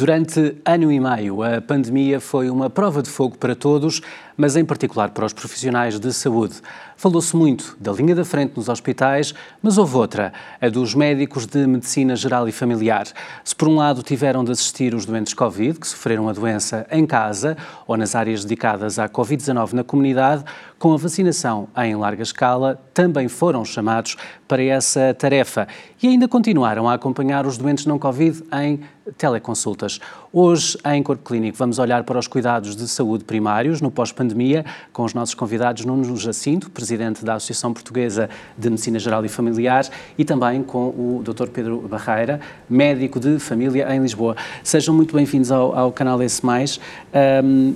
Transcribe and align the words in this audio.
Durante 0.00 0.56
ano 0.64 0.90
e 0.90 0.98
meio, 0.98 1.42
a 1.42 1.60
pandemia 1.60 2.20
foi 2.20 2.48
uma 2.48 2.70
prova 2.70 3.02
de 3.02 3.10
fogo 3.10 3.36
para 3.36 3.54
todos, 3.54 4.00
mas 4.34 4.56
em 4.56 4.64
particular 4.64 5.10
para 5.10 5.26
os 5.26 5.34
profissionais 5.34 6.00
de 6.00 6.10
saúde. 6.14 6.54
Falou-se 7.00 7.34
muito 7.34 7.78
da 7.80 7.92
linha 7.92 8.14
da 8.14 8.26
frente 8.26 8.52
nos 8.58 8.68
hospitais, 8.68 9.32
mas 9.62 9.78
houve 9.78 9.96
outra, 9.96 10.34
a 10.60 10.68
dos 10.68 10.94
médicos 10.94 11.46
de 11.46 11.66
medicina 11.66 12.14
geral 12.14 12.46
e 12.46 12.52
familiar. 12.52 13.06
Se 13.42 13.56
por 13.56 13.68
um 13.68 13.76
lado 13.76 14.02
tiveram 14.02 14.44
de 14.44 14.52
assistir 14.52 14.94
os 14.94 15.06
doentes 15.06 15.32
Covid, 15.32 15.80
que 15.80 15.88
sofreram 15.88 16.28
a 16.28 16.32
doença 16.34 16.86
em 16.92 17.06
casa 17.06 17.56
ou 17.86 17.96
nas 17.96 18.14
áreas 18.14 18.44
dedicadas 18.44 18.98
à 18.98 19.08
Covid-19 19.08 19.72
na 19.72 19.82
comunidade, 19.82 20.44
com 20.78 20.92
a 20.92 20.98
vacinação 20.98 21.68
em 21.78 21.96
larga 21.96 22.22
escala, 22.22 22.78
também 22.92 23.28
foram 23.28 23.64
chamados 23.64 24.18
para 24.46 24.62
essa 24.62 25.14
tarefa 25.14 25.68
e 26.02 26.08
ainda 26.08 26.28
continuaram 26.28 26.86
a 26.86 26.94
acompanhar 26.94 27.46
os 27.46 27.56
doentes 27.56 27.86
não 27.86 27.98
Covid 27.98 28.42
em 28.52 28.80
teleconsultas. 29.16 30.00
Hoje, 30.32 30.78
em 30.84 31.02
Corpo 31.02 31.24
Clínico, 31.24 31.56
vamos 31.56 31.78
olhar 31.78 32.04
para 32.04 32.18
os 32.18 32.26
cuidados 32.26 32.76
de 32.76 32.86
saúde 32.88 33.24
primários 33.24 33.80
no 33.80 33.90
pós-pandemia, 33.90 34.64
com 34.92 35.04
os 35.04 35.14
nossos 35.14 35.34
convidados 35.34 35.84
Nuno 35.84 36.16
Jacinto, 36.16 36.70
presidente 36.70 36.89
da 37.24 37.34
Associação 37.34 37.72
Portuguesa 37.72 38.28
de 38.56 38.68
Medicina 38.68 38.98
Geral 38.98 39.24
e 39.24 39.28
Familiar, 39.28 39.86
e 40.18 40.24
também 40.24 40.62
com 40.62 40.88
o 40.88 41.22
Dr. 41.24 41.48
Pedro 41.48 41.78
Barreira, 41.88 42.40
médico 42.68 43.20
de 43.20 43.38
família 43.38 43.94
em 43.94 44.00
Lisboa. 44.00 44.36
Sejam 44.62 44.94
muito 44.94 45.14
bem-vindos 45.14 45.52
ao, 45.52 45.76
ao, 45.76 45.92
canal 45.92 46.20
S+. 46.22 46.40
Um, 46.44 47.74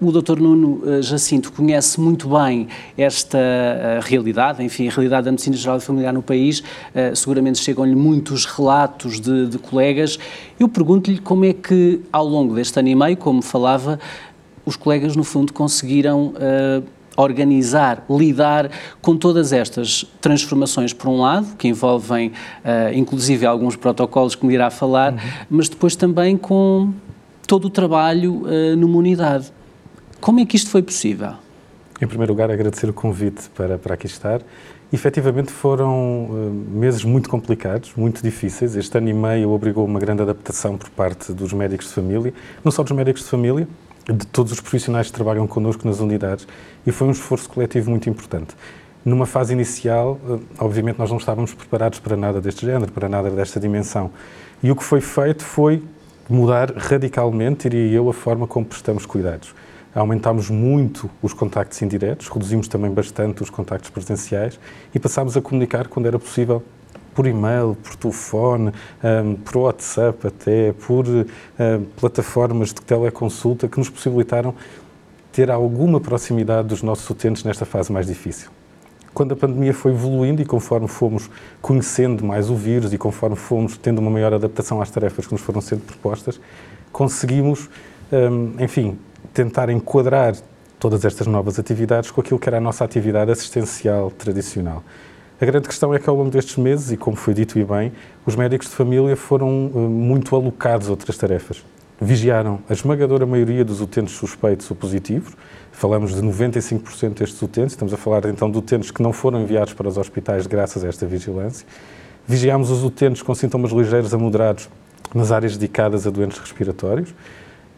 uh, 0.00 0.08
o 0.08 0.12
Dr. 0.12 0.40
Nuno 0.40 0.82
uh, 0.84 1.02
Jacinto 1.02 1.52
conhece 1.52 2.00
muito 2.00 2.28
bem 2.28 2.68
esta 2.96 3.38
uh, 3.38 4.00
realidade, 4.02 4.62
enfim, 4.62 4.88
a 4.88 4.90
realidade 4.90 5.26
da 5.26 5.30
medicina 5.30 5.56
geral 5.56 5.78
e 5.78 5.80
familiar 5.80 6.12
no 6.12 6.22
país. 6.22 6.60
Uh, 6.60 7.14
seguramente 7.14 7.58
chegam-lhe 7.58 7.94
muitos 7.94 8.44
relatos 8.44 9.20
de, 9.20 9.46
de 9.46 9.58
colegas. 9.58 10.18
Eu 10.58 10.68
pergunto-lhe 10.68 11.18
como 11.18 11.44
é 11.44 11.52
que, 11.52 12.00
ao 12.12 12.26
longo 12.26 12.54
deste 12.54 12.78
ano 12.78 12.88
e 12.88 12.94
meio, 12.94 13.16
como 13.16 13.42
falava, 13.42 13.98
os 14.68 14.76
colegas, 14.76 15.16
no 15.16 15.24
fundo, 15.24 15.52
conseguiram 15.52 16.34
uh, 16.34 16.84
organizar, 17.20 18.04
lidar 18.08 18.70
com 19.02 19.16
todas 19.16 19.52
estas 19.52 20.04
transformações, 20.20 20.92
por 20.92 21.08
um 21.08 21.20
lado, 21.20 21.56
que 21.56 21.68
envolvem, 21.68 22.28
uh, 22.28 22.94
inclusive, 22.94 23.44
alguns 23.44 23.76
protocolos 23.76 24.34
que 24.34 24.46
me 24.46 24.54
irá 24.54 24.70
falar, 24.70 25.12
uhum. 25.12 25.18
mas 25.50 25.68
depois 25.68 25.96
também 25.96 26.36
com 26.36 26.92
todo 27.46 27.66
o 27.66 27.70
trabalho 27.70 28.42
uh, 28.42 28.76
numa 28.76 28.96
unidade. 28.98 29.52
Como 30.20 30.40
é 30.40 30.46
que 30.46 30.56
isto 30.56 30.70
foi 30.70 30.82
possível? 30.82 31.32
Em 32.00 32.06
primeiro 32.06 32.32
lugar, 32.32 32.50
agradecer 32.50 32.88
o 32.88 32.92
convite 32.92 33.50
para, 33.50 33.76
para 33.76 33.94
aqui 33.94 34.06
estar 34.06 34.40
Efetivamente 34.90 35.52
foram 35.52 36.24
uh, 36.24 36.66
meses 36.70 37.04
muito 37.04 37.28
complicados, 37.28 37.92
muito 37.94 38.22
difíceis. 38.22 38.74
Este 38.74 38.96
ano 38.96 39.10
e 39.10 39.12
meio 39.12 39.50
obrigou 39.50 39.84
uma 39.84 40.00
grande 40.00 40.22
adaptação 40.22 40.78
por 40.78 40.88
parte 40.88 41.30
dos 41.30 41.52
médicos 41.52 41.88
de 41.88 41.92
família, 41.92 42.32
não 42.64 42.72
só 42.72 42.82
dos 42.82 42.92
médicos 42.92 43.22
de 43.22 43.28
família, 43.28 43.68
de 44.08 44.26
todos 44.26 44.52
os 44.52 44.60
profissionais 44.60 45.08
que 45.08 45.12
trabalham 45.12 45.46
connosco 45.46 45.86
nas 45.86 46.00
unidades, 46.00 46.46
e 46.86 46.90
foi 46.90 47.08
um 47.08 47.10
esforço 47.10 47.48
coletivo 47.48 47.90
muito 47.90 48.08
importante. 48.08 48.54
Numa 49.04 49.26
fase 49.26 49.52
inicial, 49.52 50.18
uh, 50.28 50.40
obviamente, 50.58 50.98
nós 50.98 51.10
não 51.10 51.18
estávamos 51.18 51.54
preparados 51.54 51.98
para 51.98 52.16
nada 52.16 52.40
deste 52.40 52.66
género, 52.66 52.90
para 52.90 53.08
nada 53.08 53.30
desta 53.30 53.60
dimensão. 53.60 54.10
E 54.62 54.70
o 54.70 54.76
que 54.76 54.82
foi 54.82 55.00
feito 55.00 55.44
foi 55.44 55.82
mudar 56.28 56.72
radicalmente, 56.76 57.68
diria 57.68 57.96
eu, 57.96 58.08
a 58.08 58.12
forma 58.12 58.46
como 58.46 58.66
prestamos 58.66 59.06
cuidados 59.06 59.54
aumentámos 59.94 60.50
muito 60.50 61.10
os 61.22 61.32
contactos 61.32 61.80
indiretos, 61.82 62.28
reduzimos 62.28 62.68
também 62.68 62.90
bastante 62.90 63.42
os 63.42 63.50
contactos 63.50 63.90
presenciais 63.90 64.58
e 64.94 64.98
passámos 64.98 65.36
a 65.36 65.40
comunicar 65.40 65.88
quando 65.88 66.06
era 66.06 66.18
possível 66.18 66.62
por 67.18 67.26
e-mail, 67.26 67.76
por 67.82 67.96
telefone, 67.96 68.72
um, 69.02 69.34
por 69.34 69.56
WhatsApp 69.56 70.24
até, 70.24 70.72
por 70.72 71.04
um, 71.04 71.24
plataformas 71.96 72.68
de 72.68 72.80
teleconsulta 72.80 73.66
que 73.66 73.76
nos 73.76 73.90
possibilitaram 73.90 74.54
ter 75.32 75.50
alguma 75.50 75.98
proximidade 75.98 76.68
dos 76.68 76.80
nossos 76.80 77.10
utentes 77.10 77.42
nesta 77.42 77.66
fase 77.66 77.90
mais 77.90 78.06
difícil. 78.06 78.50
Quando 79.12 79.32
a 79.32 79.36
pandemia 79.36 79.74
foi 79.74 79.90
evoluindo 79.90 80.40
e 80.40 80.44
conforme 80.44 80.86
fomos 80.86 81.28
conhecendo 81.60 82.24
mais 82.24 82.50
o 82.50 82.54
vírus 82.54 82.92
e 82.92 82.98
conforme 82.98 83.34
fomos 83.34 83.76
tendo 83.76 83.98
uma 83.98 84.12
maior 84.12 84.32
adaptação 84.32 84.80
às 84.80 84.88
tarefas 84.88 85.26
que 85.26 85.32
nos 85.32 85.40
foram 85.40 85.60
sendo 85.60 85.80
propostas, 85.80 86.40
conseguimos, 86.92 87.68
enfim, 88.60 88.96
tentar 89.34 89.70
enquadrar 89.70 90.36
todas 90.78 91.04
estas 91.04 91.26
novas 91.26 91.58
atividades 91.58 92.12
com 92.12 92.20
aquilo 92.20 92.38
que 92.38 92.48
era 92.48 92.58
a 92.58 92.60
nossa 92.60 92.84
atividade 92.84 93.32
assistencial 93.32 94.08
tradicional. 94.12 94.84
A 95.40 95.44
grande 95.44 95.68
questão 95.68 95.94
é 95.94 96.00
que 96.00 96.10
ao 96.10 96.16
longo 96.16 96.30
destes 96.30 96.56
meses, 96.56 96.90
e 96.90 96.96
como 96.96 97.16
foi 97.16 97.32
dito 97.32 97.60
e 97.60 97.64
bem, 97.64 97.92
os 98.26 98.34
médicos 98.34 98.68
de 98.68 98.74
família 98.74 99.14
foram 99.14 99.66
uh, 99.66 99.78
muito 99.88 100.34
alocados 100.34 100.88
a 100.88 100.90
outras 100.90 101.16
tarefas. 101.16 101.64
Vigiaram 102.00 102.58
a 102.68 102.72
esmagadora 102.72 103.24
maioria 103.24 103.64
dos 103.64 103.80
utentes 103.80 104.16
suspeitos 104.16 104.68
ou 104.68 104.76
positivos, 104.76 105.36
falamos 105.70 106.12
de 106.12 106.20
95% 106.22 107.14
destes 107.14 107.40
utentes, 107.40 107.74
estamos 107.74 107.94
a 107.94 107.96
falar 107.96 108.24
então 108.26 108.50
de 108.50 108.58
utentes 108.58 108.90
que 108.90 109.00
não 109.00 109.12
foram 109.12 109.40
enviados 109.40 109.72
para 109.74 109.86
os 109.86 109.96
hospitais 109.96 110.44
graças 110.48 110.84
a 110.84 110.88
esta 110.88 111.06
vigilância. 111.06 111.64
Vigiámos 112.26 112.68
os 112.70 112.82
utentes 112.82 113.22
com 113.22 113.32
sintomas 113.32 113.70
ligeiros 113.70 114.12
a 114.12 114.18
moderados 114.18 114.68
nas 115.14 115.30
áreas 115.30 115.56
dedicadas 115.56 116.04
a 116.04 116.10
doentes 116.10 116.38
respiratórios 116.38 117.14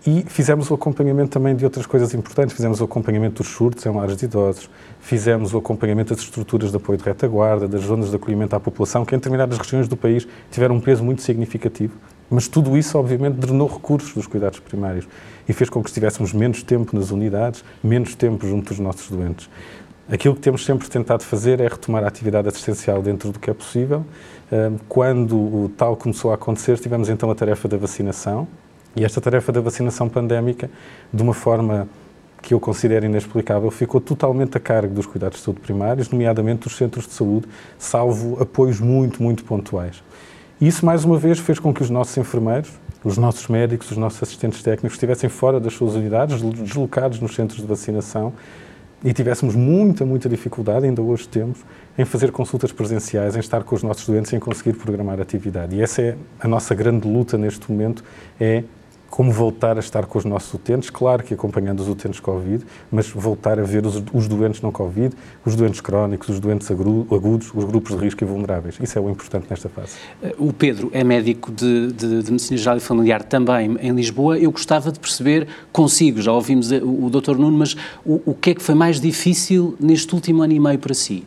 e 0.07 0.25
fizemos 0.27 0.71
o 0.71 0.75
acompanhamento 0.75 1.31
também 1.31 1.55
de 1.55 1.65
outras 1.65 1.87
coisas 1.87 2.15
importantes. 2.15 2.55
Fizemos 2.55 2.81
o 2.81 2.85
acompanhamento 2.85 3.43
dos 3.43 3.53
surtos 3.53 3.85
em 3.85 3.91
lares 3.91 4.17
de 4.17 4.25
idosos, 4.25 4.71
fizemos 5.01 5.53
o 5.53 5.59
acompanhamento 5.59 6.15
das 6.15 6.23
estruturas 6.23 6.71
de 6.71 6.77
apoio 6.77 6.99
de 6.99 7.05
retaguarda, 7.05 7.69
das 7.69 7.83
zonas 7.83 8.11
de 8.11 8.17
acolhimento 8.17 8.57
à 8.57 8.61
população, 8.61 9.05
que 9.05 9.15
em 9.15 9.19
determinadas 9.19 9.59
regiões 9.59 9.89
do 9.89 9.97
país 9.97 10.27
tiveram 10.51 10.77
um 10.77 10.81
peso 10.81 11.05
muito 11.05 11.23
significativo. 11.23 11.95
Mas 12.31 12.47
tudo 12.47 12.79
isso, 12.79 12.97
obviamente, 12.97 13.35
drenou 13.35 13.69
recursos 13.69 14.15
dos 14.15 14.27
cuidados 14.27 14.61
primários 14.61 15.09
e 15.49 15.53
fez 15.53 15.69
com 15.69 15.83
que 15.83 15.91
estivéssemos 15.91 16.33
menos 16.33 16.63
tempo 16.63 16.97
nas 16.97 17.11
unidades, 17.11 17.65
menos 17.83 18.15
tempo 18.15 18.47
junto 18.47 18.69
dos 18.69 18.79
nossos 18.79 19.11
doentes. 19.11 19.51
Aquilo 20.09 20.35
que 20.35 20.41
temos 20.41 20.65
sempre 20.65 20.89
tentado 20.89 21.25
fazer 21.25 21.61
é 21.61 21.69
retomar 21.69 22.05
a 22.05 22.09
atividade 22.09 22.49
assistencial 22.49 23.03
dentro 23.03 23.31
do 23.31 23.39
que 23.39 23.51
é 23.51 23.55
possível. 23.55 24.05
Quando 24.89 25.37
o 25.37 25.73
tal 25.77 25.97
começou 25.97 26.31
a 26.33 26.35
acontecer, 26.35 26.79
tivemos 26.79 27.09
então 27.09 27.31
a 27.31 27.35
tarefa 27.35 27.69
da 27.69 27.77
vacinação, 27.77 28.49
e 28.97 29.05
esta 29.05 29.21
tarefa 29.21 29.53
da 29.53 29.61
vacinação 29.61 30.09
pandémica, 30.09 30.71
de 31.13 31.23
uma 31.23 31.35
forma 31.35 31.89
que 32.43 32.55
eu 32.55 32.61
considero 32.61 33.07
inexplicável, 33.07 33.71
ficou 33.71 34.01
totalmente 34.01 34.57
a 34.57 34.61
cargo 34.61 34.95
dos 34.95 35.07
cuidados 35.07 35.39
de 35.39 35.45
saúde 35.45 35.61
primários, 35.61 36.09
nomeadamente 36.09 36.65
dos 36.65 36.77
centros 36.77 37.07
de 37.07 37.13
saúde, 37.13 37.47
salvo 37.79 38.41
apoios 38.41 38.81
muito, 38.81 39.23
muito 39.23 39.45
pontuais. 39.45 40.03
E 40.61 40.67
isso, 40.67 40.85
mais 40.85 41.05
uma 41.05 41.19
vez, 41.19 41.39
fez 41.39 41.59
com 41.59 41.73
que 41.73 41.83
os 41.83 41.91
nossos 41.91 42.17
enfermeiros, 42.17 42.71
os 43.05 43.17
nossos 43.17 43.49
médicos, 43.49 43.91
os 43.91 43.97
nossos 43.97 44.23
assistentes 44.23 44.63
técnicos 44.63 44.93
estivessem 44.93 45.31
fora 45.31 45.59
das 45.59 45.75
suas 45.75 45.95
unidades, 45.95 46.41
deslocados 46.43 47.21
nos 47.21 47.35
centros 47.35 47.61
de 47.61 47.67
vacinação, 47.67 48.33
e 49.03 49.15
tivéssemos 49.15 49.55
muita, 49.55 50.05
muita 50.05 50.29
dificuldade, 50.29 50.85
ainda 50.85 51.01
hoje 51.01 51.27
temos, 51.27 51.59
em 51.97 52.05
fazer 52.05 52.31
consultas 52.31 52.71
presenciais, 52.71 53.35
em 53.35 53.41
estar 53.41 53.65
com 53.65 53.75
os 53.75 53.83
nossos 53.83 54.07
doentes, 54.07 54.33
em 54.35 54.39
conseguir 54.39 54.75
programar 54.75 55.19
atividade. 55.21 55.77
E 55.77 55.81
essa 55.81 56.03
é 56.03 56.17
a 56.39 56.47
nossa 56.47 56.75
grande 56.75 57.09
luta 57.09 57.39
neste 57.39 57.71
momento, 57.71 58.05
é 58.39 58.63
como 59.11 59.33
voltar 59.33 59.77
a 59.77 59.81
estar 59.81 60.07
com 60.07 60.19
os 60.19 60.25
nossos 60.25 60.55
utentes, 60.55 60.89
claro 60.89 61.25
que 61.25 61.35
acompanhando 61.35 61.81
os 61.81 61.89
utentes 61.89 62.21
Covid, 62.21 62.65
mas 62.91 63.11
voltar 63.11 63.59
a 63.59 63.63
ver 63.63 63.85
os, 63.85 64.03
os 64.13 64.29
doentes 64.29 64.63
não 64.63 64.71
Covid, 64.71 65.15
os 65.45 65.57
doentes 65.57 65.81
crónicos, 65.81 66.29
os 66.29 66.41
doentes 66.41 66.71
agudos, 66.71 67.53
os 67.53 67.65
grupos 67.65 67.97
de 67.97 68.05
risco 68.05 68.23
e 68.23 68.27
vulneráveis. 68.27 68.79
Isso 68.81 68.97
é 68.97 69.03
o 69.03 69.11
importante 69.11 69.47
nesta 69.51 69.69
fase. 69.69 69.97
O 70.39 70.53
Pedro 70.53 70.91
é 70.95 71.03
médico 71.03 71.51
de, 71.51 71.93
de, 71.93 72.23
de 72.23 72.31
Medicina 72.31 72.57
Geral 72.57 72.77
e 72.77 72.81
Familiar 72.81 73.23
também 73.25 73.77
em 73.81 73.91
Lisboa. 73.91 74.39
Eu 74.39 74.53
gostava 74.53 74.93
de 74.93 75.01
perceber 75.01 75.49
consigo, 75.73 76.23
já 76.23 76.33
ouvimos 76.33 76.71
o, 76.71 77.07
o 77.07 77.11
Dr. 77.11 77.37
Nuno, 77.37 77.59
mas 77.59 77.77
o, 78.05 78.23
o 78.25 78.35
que 78.35 78.51
é 78.51 78.55
que 78.55 78.63
foi 78.63 78.75
mais 78.75 79.01
difícil 79.01 79.77
neste 79.81 80.15
último 80.15 80.43
ano 80.43 80.53
e 80.53 80.61
meio 80.61 80.79
para 80.79 80.95
si? 80.95 81.27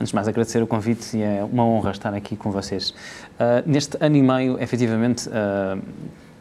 Antes 0.00 0.12
de 0.12 0.14
mais, 0.14 0.26
agradecer 0.26 0.62
o 0.62 0.66
convite 0.66 1.18
e 1.18 1.22
é 1.22 1.44
uma 1.44 1.62
honra 1.62 1.90
estar 1.90 2.14
aqui 2.14 2.34
com 2.34 2.50
vocês. 2.50 2.90
Uh, 2.90 3.62
neste 3.66 3.98
ano 4.00 4.16
e 4.16 4.22
meio, 4.22 4.58
efetivamente, 4.58 5.28
uh, 5.28 5.78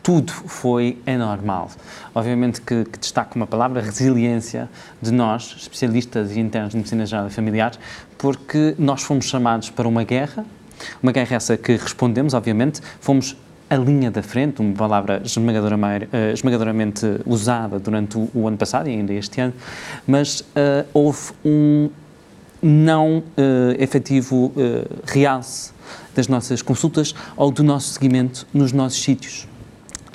tudo 0.09 0.31
foi 0.31 0.97
anormal. 1.05 1.69
Obviamente 2.15 2.59
que, 2.61 2.83
que 2.83 2.97
destaco 2.97 3.35
uma 3.35 3.45
palavra, 3.45 3.79
resiliência, 3.79 4.67
de 4.99 5.11
nós, 5.11 5.55
especialistas 5.55 6.35
e 6.35 6.39
internos 6.39 6.71
de 6.71 6.77
medicina 6.77 7.05
geral 7.05 7.27
e 7.27 7.29
familiar, 7.29 7.73
porque 8.17 8.73
nós 8.79 9.03
fomos 9.03 9.25
chamados 9.25 9.69
para 9.69 9.87
uma 9.87 10.03
guerra, 10.03 10.43
uma 11.03 11.11
guerra 11.11 11.35
essa 11.35 11.55
que 11.55 11.73
respondemos, 11.73 12.33
obviamente, 12.33 12.81
fomos 12.99 13.37
a 13.69 13.75
linha 13.75 14.09
da 14.09 14.23
frente, 14.23 14.61
uma 14.61 14.73
palavra 14.73 15.21
eh, 15.21 16.33
esmagadoramente 16.33 17.05
usada 17.23 17.77
durante 17.77 18.17
o, 18.17 18.27
o, 18.33 18.47
ano 18.47 18.57
passado 18.57 18.89
e 18.89 18.93
ainda 18.93 19.13
este 19.13 19.39
ano, 19.39 19.53
mas 20.07 20.39
uh, 20.39 20.87
houve 20.91 21.33
um 21.45 21.91
não 22.63 23.19
uh, 23.19 23.23
efetivo 23.77 24.47
uh, 24.47 24.53
realce 25.05 25.71
das 26.15 26.27
nossas 26.27 26.63
consultas 26.63 27.13
ou 27.37 27.51
do 27.51 27.63
nosso 27.63 27.89
seguimento 27.89 28.47
nos 28.51 28.73
nossos 28.73 29.03
sítios 29.03 29.47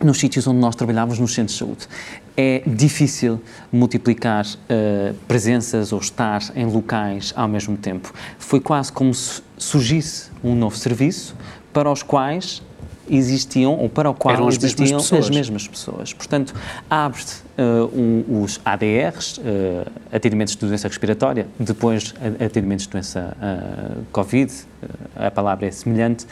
nos 0.02 0.18
sítios 0.18 0.46
onde 0.46 0.58
nós 0.58 0.74
trabalhávamos 0.74 1.18
nos 1.18 1.34
centros 1.34 1.54
de 1.54 1.58
saúde. 1.58 1.88
É 2.36 2.62
difícil 2.66 3.40
multiplicar 3.72 4.44
uh, 4.44 5.14
presenças 5.28 5.92
ou 5.92 6.00
estar 6.00 6.42
em 6.56 6.66
locais 6.66 7.32
ao 7.36 7.46
mesmo 7.46 7.76
tempo. 7.76 8.12
Foi 8.38 8.60
quase 8.60 8.92
como 8.92 9.14
se 9.14 9.42
surgisse 9.56 10.30
um 10.42 10.54
novo 10.54 10.76
serviço 10.76 11.36
para 11.72 11.90
os 11.90 12.02
quais 12.02 12.62
existiam, 13.08 13.72
ou 13.78 13.88
para 13.88 14.10
o 14.10 14.14
qual 14.14 14.34
Eram 14.34 14.48
as 14.48 14.56
existiam 14.56 14.86
mesmas 14.86 15.02
pessoas. 15.02 15.24
as 15.24 15.30
mesmas 15.30 15.68
pessoas. 15.68 16.12
Portanto, 16.12 16.54
abre-se 16.88 17.42
uh, 17.58 17.98
um, 17.98 18.42
os 18.42 18.60
ADRs, 18.64 19.38
uh, 19.38 19.90
atendimentos 20.12 20.54
de 20.54 20.66
doença 20.66 20.88
respiratória, 20.88 21.46
depois 21.58 22.14
atendimentos 22.40 22.86
de 22.86 22.92
doença 22.92 23.36
uh, 23.36 24.04
Covid, 24.12 24.52
a 25.16 25.30
palavra 25.30 25.66
é 25.66 25.70
semelhante, 25.70 26.26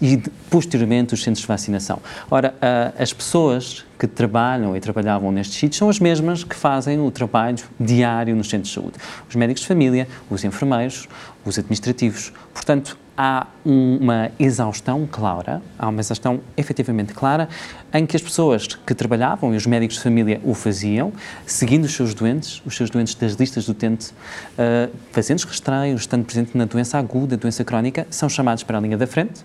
e 0.00 0.20
posteriormente 0.50 1.14
os 1.14 1.22
centros 1.22 1.42
de 1.42 1.46
vacinação. 1.46 2.00
Ora, 2.28 2.52
as 2.98 3.12
pessoas 3.12 3.84
que 3.96 4.08
trabalham 4.08 4.76
e 4.76 4.80
trabalhavam 4.80 5.30
nestes 5.30 5.56
sítios 5.56 5.78
são 5.78 5.88
as 5.88 6.00
mesmas 6.00 6.42
que 6.42 6.56
fazem 6.56 6.98
o 7.00 7.10
trabalho 7.12 7.62
diário 7.78 8.34
nos 8.34 8.48
centros 8.48 8.70
de 8.70 8.74
saúde. 8.74 8.94
Os 9.28 9.36
médicos 9.36 9.62
de 9.62 9.68
família, 9.68 10.08
os 10.28 10.42
enfermeiros, 10.42 11.08
os 11.44 11.56
administrativos. 11.56 12.32
Portanto, 12.52 12.98
há 13.16 13.46
uma 13.64 14.30
exaustão 14.38 15.06
clara, 15.10 15.62
há 15.78 15.88
uma 15.88 16.00
exaustão 16.00 16.40
efetivamente 16.56 17.12
clara, 17.12 17.48
em 17.92 18.06
que 18.06 18.16
as 18.16 18.22
pessoas 18.22 18.66
que 18.66 18.94
trabalhavam 18.94 19.52
e 19.54 19.56
os 19.56 19.66
médicos 19.66 19.96
de 19.96 20.02
família 20.02 20.40
o 20.44 20.54
faziam, 20.54 21.12
seguindo 21.46 21.84
os 21.84 21.92
seus 21.92 22.14
doentes, 22.14 22.62
os 22.64 22.76
seus 22.76 22.90
doentes 22.90 23.14
das 23.14 23.34
listas 23.34 23.66
do 23.66 23.72
utente, 23.72 24.12
uh, 24.12 24.90
fazendo 25.10 25.42
rastreios, 25.42 26.02
estando 26.02 26.24
presente 26.24 26.56
na 26.56 26.64
doença 26.64 26.98
aguda, 26.98 27.36
doença 27.36 27.64
crónica, 27.64 28.06
são 28.10 28.28
chamados 28.28 28.62
para 28.62 28.78
a 28.78 28.80
linha 28.80 28.96
da 28.96 29.06
frente, 29.06 29.44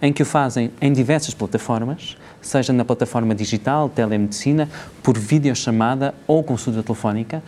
em 0.00 0.12
que 0.12 0.22
o 0.22 0.26
fazem 0.26 0.70
em 0.80 0.92
diversas 0.92 1.34
plataformas, 1.34 2.16
seja 2.40 2.72
na 2.72 2.84
plataforma 2.84 3.34
digital, 3.34 3.88
telemedicina, 3.88 4.68
por 5.02 5.18
videochamada 5.18 6.14
ou 6.26 6.42
consulta 6.42 6.82
telefónica, 6.82 7.42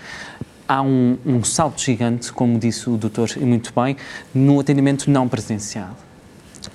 há 0.68 0.82
um, 0.82 1.16
um 1.24 1.42
salto 1.42 1.80
gigante, 1.80 2.32
como 2.32 2.58
disse 2.58 2.88
o 2.90 2.96
doutor 2.96 3.30
muito 3.40 3.72
bem, 3.74 3.96
no 4.34 4.60
atendimento 4.60 5.10
não 5.10 5.26
presencial 5.26 5.96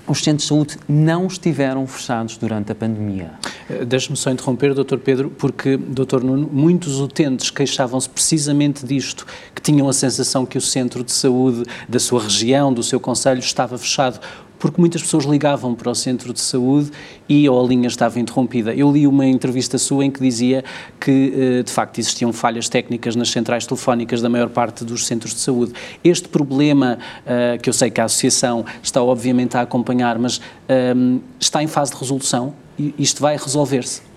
os 0.08 0.20
centros 0.22 0.44
de 0.44 0.48
saúde 0.48 0.78
não 0.88 1.28
estiveram 1.28 1.86
fechados 1.88 2.38
durante 2.38 2.72
a 2.72 2.76
pandemia. 2.76 3.32
Eh, 3.70 3.86
deixe-me 3.86 4.18
só 4.18 4.32
interromper, 4.32 4.74
Dr. 4.74 4.98
Pedro, 4.98 5.30
porque, 5.30 5.78
Dr. 5.78 6.24
Nuno, 6.24 6.50
muitos 6.52 7.00
utentes 7.00 7.50
queixavam-se 7.50 8.10
precisamente 8.10 8.86
disto, 8.86 9.26
que 9.56 9.62
tinham 9.62 9.88
a 9.88 9.94
sensação 9.94 10.46
que 10.46 10.58
o 10.58 10.62
centro 10.62 11.04
de 11.04 11.12
saúde 11.12 11.64
da 11.88 12.00
sua 12.00 12.24
região, 12.24 12.74
do 12.74 12.84
seu 12.84 13.00
conselho, 13.00 13.40
estava 13.40 13.78
fechado 13.78 14.20
porque 14.64 14.80
muitas 14.80 15.02
pessoas 15.02 15.26
ligavam 15.26 15.76
para 15.76 15.92
o 15.92 15.94
centro 15.94 16.32
de 16.32 16.40
saúde 16.40 16.90
e 17.28 17.50
ou 17.50 17.62
a 17.62 17.68
linha 17.68 17.90
estava 17.90 18.18
interrompida. 18.18 18.74
Eu 18.74 18.90
li 18.94 19.06
uma 19.06 19.26
entrevista 19.26 19.78
sua 19.78 20.06
em 20.06 20.10
que 20.10 20.22
dizia 20.22 20.64
que, 21.02 21.34
eh, 21.36 21.64
de 21.64 21.70
facto, 21.70 22.00
existiam 22.00 22.32
falhas 22.32 22.70
técnicas 22.70 23.14
nas 23.14 23.30
centrais 23.30 23.68
telefónicas 23.68 24.22
da 24.22 24.30
maior 24.30 24.48
parte 24.48 24.86
dos 24.86 25.06
centros 25.06 25.34
de 25.34 25.42
saúde. 25.42 25.74
Este 26.02 26.30
problema, 26.30 26.98
eh, 27.26 27.60
que 27.62 27.68
eu 27.68 27.74
sei 27.74 27.92
que 27.92 28.00
a 28.00 28.06
Associação 28.06 28.66
está 28.82 29.04
obviamente 29.04 29.58
a 29.58 29.62
acompanhar, 29.64 30.18
mas 30.18 30.40
ehm, 30.70 31.18
está 31.38 31.62
em 31.62 31.68
fase 31.68 31.92
de 31.92 31.98
resolução? 31.98 32.54
Isto 32.98 33.22
vai 33.22 33.36
resolver-se? 33.36 34.13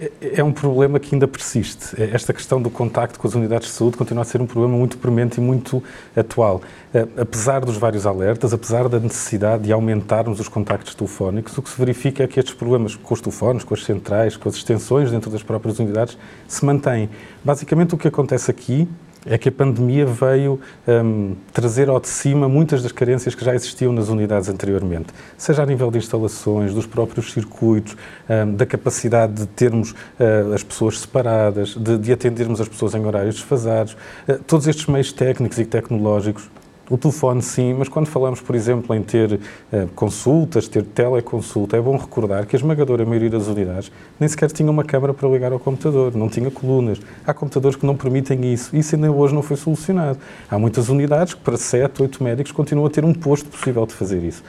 É, 0.00 0.40
é 0.40 0.44
um 0.44 0.50
problema 0.50 0.98
que 0.98 1.14
ainda 1.14 1.28
persiste. 1.28 2.00
É, 2.00 2.14
esta 2.14 2.32
questão 2.32 2.60
do 2.60 2.70
contacto 2.70 3.18
com 3.18 3.28
as 3.28 3.34
unidades 3.34 3.68
de 3.68 3.74
saúde 3.74 3.98
continua 3.98 4.22
a 4.22 4.24
ser 4.24 4.40
um 4.40 4.46
problema 4.46 4.74
muito 4.74 4.96
premente 4.96 5.36
e 5.36 5.40
muito 5.42 5.82
atual. 6.16 6.62
É, 6.94 7.06
apesar 7.18 7.60
dos 7.60 7.76
vários 7.76 8.06
alertas, 8.06 8.54
apesar 8.54 8.88
da 8.88 8.98
necessidade 8.98 9.64
de 9.64 9.72
aumentarmos 9.72 10.40
os 10.40 10.48
contactos 10.48 10.94
telefónicos, 10.94 11.56
o 11.58 11.62
que 11.62 11.68
se 11.68 11.78
verifica 11.78 12.24
é 12.24 12.26
que 12.26 12.40
estes 12.40 12.54
problemas 12.54 12.96
com 12.96 13.12
os 13.12 13.20
telefones, 13.20 13.62
com 13.62 13.74
as 13.74 13.84
centrais, 13.84 14.38
com 14.38 14.48
as 14.48 14.54
extensões 14.54 15.10
dentro 15.10 15.30
das 15.30 15.42
próprias 15.42 15.78
unidades, 15.78 16.16
se 16.48 16.64
mantêm. 16.64 17.10
Basicamente, 17.44 17.94
o 17.94 17.98
que 17.98 18.08
acontece 18.08 18.50
aqui 18.50 18.88
é 19.26 19.36
que 19.36 19.48
a 19.48 19.52
pandemia 19.52 20.06
veio 20.06 20.60
um, 20.86 21.34
trazer 21.52 21.88
ao 21.88 22.00
de 22.00 22.08
cima 22.08 22.48
muitas 22.48 22.82
das 22.82 22.92
carências 22.92 23.34
que 23.34 23.44
já 23.44 23.54
existiam 23.54 23.92
nas 23.92 24.08
unidades 24.08 24.48
anteriormente, 24.48 25.08
seja 25.36 25.62
a 25.62 25.66
nível 25.66 25.90
de 25.90 25.98
instalações, 25.98 26.72
dos 26.72 26.86
próprios 26.86 27.32
circuitos, 27.32 27.96
um, 28.28 28.54
da 28.54 28.66
capacidade 28.66 29.34
de 29.34 29.46
termos 29.46 29.92
uh, 29.92 30.54
as 30.54 30.62
pessoas 30.62 31.00
separadas, 31.00 31.74
de, 31.76 31.98
de, 31.98 32.12
atendermos 32.12 32.60
as 32.60 32.68
pessoas 32.68 32.94
em 32.94 33.04
horários 33.04 33.36
desfasados, 33.36 33.96
uh, 34.28 34.38
todos 34.46 34.66
estes 34.66 34.86
meios 34.86 35.12
técnicos 35.12 35.58
e 35.58 35.64
tecnológicos 35.64 36.48
o 36.90 36.98
telefone, 36.98 37.40
sim, 37.40 37.72
mas 37.72 37.88
quando 37.88 38.08
falamos, 38.08 38.40
por 38.40 38.56
exemplo, 38.56 38.94
em 38.96 39.00
ter 39.00 39.34
uh, 39.34 39.86
consultas, 39.94 40.66
ter 40.66 40.82
teleconsulta, 40.82 41.76
é 41.76 41.80
bom 41.80 41.96
recordar 41.96 42.44
que 42.46 42.56
a 42.56 42.58
esmagadora 42.58 43.06
maioria 43.06 43.30
das 43.30 43.46
unidades 43.46 43.92
nem 44.18 44.28
sequer 44.28 44.50
tinha 44.50 44.68
uma 44.68 44.82
câmara 44.82 45.14
para 45.14 45.28
ligar 45.28 45.52
ao 45.52 45.60
computador, 45.60 46.16
não 46.16 46.28
tinha 46.28 46.50
colunas. 46.50 47.00
Há 47.24 47.32
computadores 47.32 47.76
que 47.76 47.86
não 47.86 47.96
permitem 47.96 48.52
isso. 48.52 48.74
Isso 48.74 48.96
ainda 48.96 49.10
hoje 49.12 49.32
não 49.32 49.42
foi 49.42 49.56
solucionado. 49.56 50.18
Há 50.50 50.58
muitas 50.58 50.88
unidades 50.88 51.34
que, 51.34 51.40
para 51.40 51.56
7, 51.56 52.02
8 52.02 52.24
médicos, 52.24 52.50
continuam 52.50 52.88
a 52.88 52.90
ter 52.90 53.04
um 53.04 53.14
posto 53.14 53.48
possível 53.48 53.86
de 53.86 53.94
fazer 53.94 54.24
isso. 54.24 54.42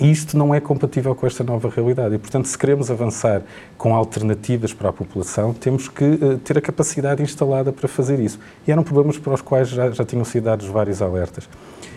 E 0.00 0.10
isto 0.10 0.38
não 0.38 0.54
é 0.54 0.60
compatível 0.60 1.14
com 1.14 1.26
esta 1.26 1.42
nova 1.42 1.68
realidade. 1.68 2.14
E, 2.14 2.18
portanto, 2.18 2.46
se 2.46 2.56
queremos 2.56 2.90
avançar 2.90 3.42
com 3.76 3.94
alternativas 3.94 4.72
para 4.72 4.90
a 4.90 4.92
população, 4.92 5.52
temos 5.52 5.88
que 5.88 6.04
uh, 6.04 6.38
ter 6.38 6.56
a 6.56 6.60
capacidade 6.60 7.20
instalada 7.22 7.72
para 7.72 7.88
fazer 7.88 8.20
isso. 8.20 8.38
E 8.66 8.70
eram 8.70 8.84
problemas 8.84 9.18
para 9.18 9.34
os 9.34 9.42
quais 9.42 9.68
já, 9.68 9.90
já 9.90 10.04
tinham 10.04 10.24
sido 10.24 10.44
dados 10.44 10.66
vários 10.66 11.02
alertas. 11.02 11.48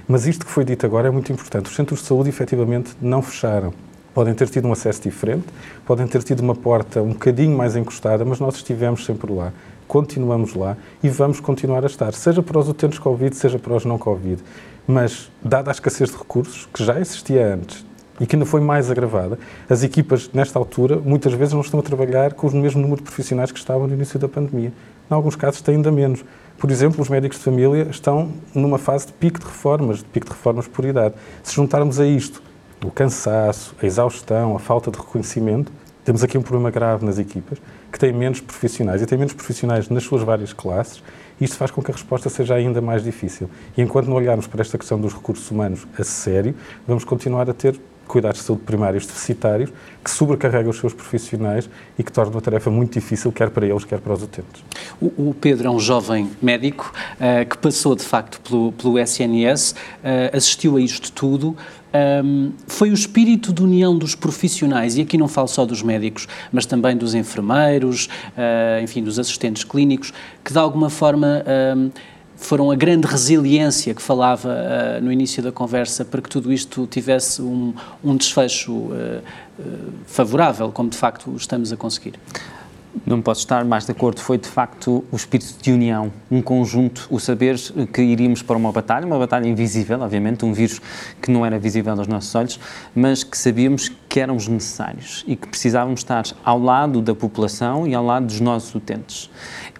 Mas 0.07 0.25
isto 0.25 0.45
que 0.45 0.51
foi 0.51 0.65
dito 0.65 0.83
agora 0.85 1.09
é 1.09 1.11
muito 1.11 1.31
importante. 1.31 1.67
Os 1.67 1.75
centros 1.75 1.99
de 1.99 2.07
saúde, 2.07 2.29
efetivamente, 2.29 2.95
não 2.99 3.21
fecharam. 3.21 3.71
Podem 4.15 4.33
ter 4.33 4.49
tido 4.49 4.67
um 4.67 4.73
acesso 4.73 5.01
diferente, 5.03 5.45
podem 5.85 6.05
ter 6.05 6.21
tido 6.23 6.41
uma 6.41 6.55
porta 6.55 7.01
um 7.01 7.09
bocadinho 7.09 7.55
mais 7.55 7.77
encostada, 7.77 8.25
mas 8.25 8.39
nós 8.39 8.55
estivemos 8.55 9.05
sempre 9.05 9.31
lá 9.31 9.53
continuamos 9.91 10.53
lá 10.53 10.77
e 11.03 11.09
vamos 11.09 11.41
continuar 11.41 11.83
a 11.83 11.87
estar, 11.87 12.13
seja 12.13 12.41
para 12.41 12.57
os 12.57 12.69
utentes 12.69 12.97
Covid, 12.97 13.35
seja 13.35 13.59
para 13.59 13.73
os 13.73 13.83
não 13.83 13.97
Covid. 13.97 14.41
Mas, 14.87 15.29
dada 15.43 15.69
a 15.69 15.73
escassez 15.73 16.09
de 16.09 16.15
recursos, 16.15 16.65
que 16.73 16.81
já 16.81 16.97
existia 16.97 17.55
antes, 17.55 17.85
e 18.21 18.25
que 18.27 18.35
ainda 18.35 18.45
foi 18.45 18.61
mais 18.61 18.91
agravada. 18.91 19.39
As 19.67 19.81
equipas, 19.81 20.29
nesta 20.31 20.59
altura, 20.59 20.97
muitas 20.97 21.33
vezes 21.33 21.55
não 21.55 21.61
estão 21.61 21.79
a 21.79 21.83
trabalhar 21.83 22.33
com 22.33 22.47
o 22.47 22.55
mesmo 22.55 22.79
número 22.79 22.97
de 22.97 23.03
profissionais 23.03 23.51
que 23.51 23.57
estavam 23.57 23.87
no 23.87 23.93
início 23.95 24.19
da 24.19 24.29
pandemia. 24.29 24.71
Em 25.09 25.13
alguns 25.13 25.35
casos, 25.35 25.59
têm 25.59 25.77
ainda 25.77 25.91
menos. 25.91 26.23
Por 26.55 26.69
exemplo, 26.69 27.01
os 27.01 27.09
médicos 27.09 27.39
de 27.39 27.43
família 27.43 27.87
estão 27.89 28.31
numa 28.53 28.77
fase 28.77 29.07
de 29.07 29.13
pico 29.13 29.39
de 29.39 29.45
reformas, 29.45 29.97
de 29.97 30.05
pico 30.05 30.27
de 30.27 30.33
reformas 30.33 30.67
por 30.67 30.85
idade. 30.85 31.15
Se 31.41 31.55
juntarmos 31.55 31.99
a 31.99 32.05
isto 32.05 32.43
o 32.85 32.91
cansaço, 32.91 33.75
a 33.81 33.85
exaustão, 33.85 34.55
a 34.55 34.59
falta 34.59 34.91
de 34.91 34.99
reconhecimento, 34.99 35.71
temos 36.03 36.23
aqui 36.23 36.37
um 36.37 36.41
problema 36.41 36.69
grave 36.71 37.05
nas 37.05 37.19
equipas, 37.19 37.59
que 37.91 37.99
têm 37.99 38.11
menos 38.11 38.39
profissionais 38.39 39.01
e 39.01 39.05
têm 39.05 39.17
menos 39.17 39.33
profissionais 39.33 39.89
nas 39.89 40.03
suas 40.03 40.23
várias 40.23 40.51
classes, 40.51 41.03
e 41.39 41.45
isto 41.45 41.57
faz 41.57 41.69
com 41.69 41.81
que 41.81 41.91
a 41.91 41.93
resposta 41.93 42.29
seja 42.29 42.55
ainda 42.55 42.81
mais 42.81 43.03
difícil. 43.03 43.49
E 43.77 43.81
enquanto 43.81 44.07
não 44.07 44.15
olharmos 44.15 44.47
para 44.47 44.61
esta 44.61 44.77
questão 44.77 44.99
dos 44.99 45.13
recursos 45.13 45.49
humanos 45.49 45.87
a 45.97 46.03
sério, 46.03 46.55
vamos 46.87 47.03
continuar 47.03 47.49
a 47.49 47.53
ter 47.53 47.79
cuidados 48.11 48.41
de 48.41 48.45
saúde 48.45 48.63
primários 48.63 49.05
deficitários, 49.05 49.71
que 50.03 50.11
sobrecarrega 50.11 50.69
os 50.69 50.77
seus 50.77 50.93
profissionais 50.93 51.69
e 51.97 52.03
que 52.03 52.11
torna 52.11 52.37
a 52.37 52.41
tarefa 52.41 52.69
muito 52.69 52.93
difícil, 52.93 53.31
quer 53.31 53.49
para 53.49 53.65
eles, 53.65 53.85
quer 53.85 53.99
para 53.99 54.13
os 54.13 54.21
utentes. 54.21 54.63
O, 54.99 55.29
o 55.29 55.33
Pedro 55.39 55.69
é 55.69 55.71
um 55.71 55.79
jovem 55.79 56.29
médico 56.41 56.91
uh, 57.15 57.47
que 57.47 57.57
passou, 57.57 57.95
de 57.95 58.03
facto, 58.03 58.41
pelo, 58.41 58.73
pelo 58.73 58.99
SNS, 58.99 59.71
uh, 59.71 59.75
eh, 60.03 60.31
assistiu 60.33 60.75
a 60.75 60.81
isto 60.81 61.11
tudo. 61.13 61.55
Um, 62.23 62.53
foi 62.67 62.89
o 62.89 62.93
espírito 62.93 63.51
de 63.51 63.61
união 63.61 63.97
dos 63.97 64.15
profissionais, 64.15 64.97
e 64.97 65.01
aqui 65.01 65.17
não 65.17 65.27
falo 65.27 65.47
só 65.47 65.65
dos 65.65 65.83
médicos, 65.83 66.27
mas 66.51 66.65
também 66.65 66.95
dos 66.95 67.13
enfermeiros, 67.13 68.07
uh, 68.37 68.81
enfim, 68.83 69.03
dos 69.03 69.19
assistentes 69.19 69.63
clínicos, 69.63 70.13
que 70.43 70.53
de 70.53 70.59
alguma 70.59 70.89
forma 70.89 71.43
um, 71.77 71.91
foram 72.41 72.71
a 72.71 72.75
grande 72.75 73.07
resiliência 73.07 73.93
que 73.93 74.01
falava 74.01 74.49
uh, 74.49 75.03
no 75.03 75.11
início 75.11 75.41
da 75.41 75.51
conversa 75.51 76.03
para 76.03 76.21
que 76.21 76.29
tudo 76.29 76.51
isto 76.51 76.87
tivesse 76.87 77.41
um, 77.41 77.73
um 78.03 78.15
desfecho 78.15 78.73
uh, 78.73 79.21
favorável, 80.05 80.71
como 80.71 80.89
de 80.89 80.97
facto 80.97 81.33
estamos 81.35 81.71
a 81.71 81.77
conseguir. 81.77 82.13
Não 83.05 83.21
posso 83.21 83.41
estar 83.41 83.63
mais 83.63 83.85
de 83.85 83.91
acordo. 83.91 84.19
Foi 84.19 84.37
de 84.37 84.47
facto 84.47 85.03
o 85.11 85.15
espírito 85.15 85.55
de 85.61 85.71
união, 85.71 86.11
um 86.29 86.41
conjunto, 86.41 87.07
o 87.09 87.19
saber 87.19 87.57
que 87.93 88.01
iríamos 88.01 88.41
para 88.41 88.57
uma 88.57 88.71
batalha, 88.71 89.05
uma 89.05 89.17
batalha 89.17 89.47
invisível, 89.47 90.01
obviamente, 90.01 90.43
um 90.43 90.51
vírus 90.51 90.81
que 91.21 91.31
não 91.31 91.45
era 91.45 91.57
visível 91.57 91.93
aos 91.93 92.07
nossos 92.07 92.33
olhos, 92.35 92.59
mas 92.93 93.23
que 93.23 93.37
sabíamos 93.37 93.89
que 94.09 94.19
éramos 94.19 94.47
necessários 94.47 95.23
e 95.25 95.37
que 95.37 95.47
precisávamos 95.47 96.01
estar 96.01 96.25
ao 96.43 96.59
lado 96.59 97.01
da 97.01 97.15
população 97.15 97.87
e 97.87 97.95
ao 97.95 98.05
lado 98.05 98.25
dos 98.25 98.41
nossos 98.41 98.75
utentes. 98.75 99.29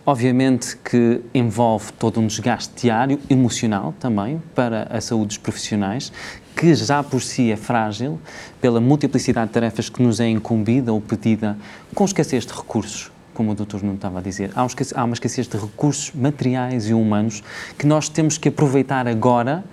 Obviamente 0.03 0.77
que 0.77 1.21
envolve 1.31 1.93
todo 1.93 2.19
um 2.19 2.25
desgaste 2.25 2.73
diário, 2.75 3.19
emocional 3.29 3.93
também, 3.99 4.41
para 4.55 4.87
a 4.89 4.99
saúde 4.99 5.27
dos 5.27 5.37
profissionais, 5.37 6.11
que 6.55 6.73
já 6.73 7.03
por 7.03 7.21
si 7.21 7.51
é 7.51 7.55
frágil 7.55 8.19
pela 8.59 8.81
multiplicidade 8.81 9.47
de 9.47 9.53
tarefas 9.53 9.89
que 9.89 10.01
nos 10.01 10.19
é 10.19 10.27
incumbida 10.27 10.91
ou 10.91 10.99
pedida 10.99 11.55
com 11.93 12.03
escassez 12.03 12.47
de 12.47 12.53
recursos, 12.53 13.11
como 13.33 13.51
o 13.51 13.55
doutor 13.55 13.83
não 13.83 13.93
estava 13.93 14.17
a 14.17 14.21
dizer. 14.21 14.51
Há, 14.55 14.61
há 14.61 15.03
uma 15.03 15.13
escassez 15.13 15.47
de 15.47 15.57
recursos 15.57 16.11
materiais 16.15 16.89
e 16.89 16.93
humanos 16.95 17.43
que 17.77 17.85
nós 17.85 18.09
temos 18.09 18.39
que 18.39 18.49
aproveitar 18.49 19.07
agora 19.07 19.63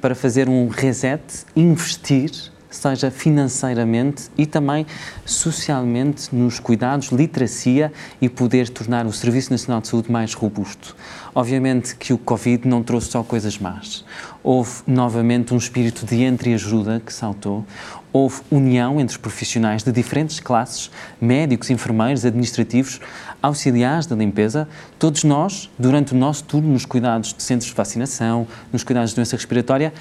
para 0.00 0.14
fazer 0.14 0.48
um 0.48 0.68
reset, 0.68 1.20
investir 1.56 2.30
seja 2.76 3.10
financeiramente 3.10 4.30
e 4.36 4.46
também 4.46 4.86
socialmente 5.24 6.34
nos 6.34 6.58
cuidados, 6.58 7.08
literacia 7.08 7.92
e 8.20 8.28
poder 8.28 8.68
tornar 8.68 9.06
o 9.06 9.12
Serviço 9.12 9.50
Nacional 9.50 9.80
de 9.80 9.88
Saúde 9.88 10.10
mais 10.10 10.34
robusto. 10.34 10.96
Obviamente 11.34 11.96
que 11.96 12.12
o 12.12 12.18
Covid 12.18 12.68
não 12.68 12.82
trouxe 12.82 13.10
só 13.10 13.22
coisas 13.22 13.58
más. 13.58 14.04
Houve 14.42 14.82
novamente 14.86 15.52
um 15.52 15.56
espírito 15.56 16.06
de 16.06 16.22
entreajuda 16.22 17.02
que 17.04 17.12
saltou. 17.12 17.64
Houve 18.12 18.42
união 18.50 19.00
entre 19.00 19.18
profissionais 19.18 19.82
de 19.82 19.90
diferentes 19.90 20.38
classes, 20.38 20.90
médicos, 21.20 21.70
enfermeiros, 21.70 22.24
administrativos, 22.24 23.00
auxiliares 23.42 24.06
da 24.06 24.14
limpeza, 24.14 24.68
todos 24.98 25.24
nós, 25.24 25.68
durante 25.76 26.14
o 26.14 26.16
nosso 26.16 26.44
turno 26.44 26.68
nos 26.68 26.86
cuidados 26.86 27.34
de 27.34 27.42
centros 27.42 27.68
de 27.68 27.74
vacinação, 27.76 28.46
nos 28.72 28.84
cuidados 28.84 29.10
de 29.10 29.16
doença 29.16 29.34
respiratória, 29.34 29.92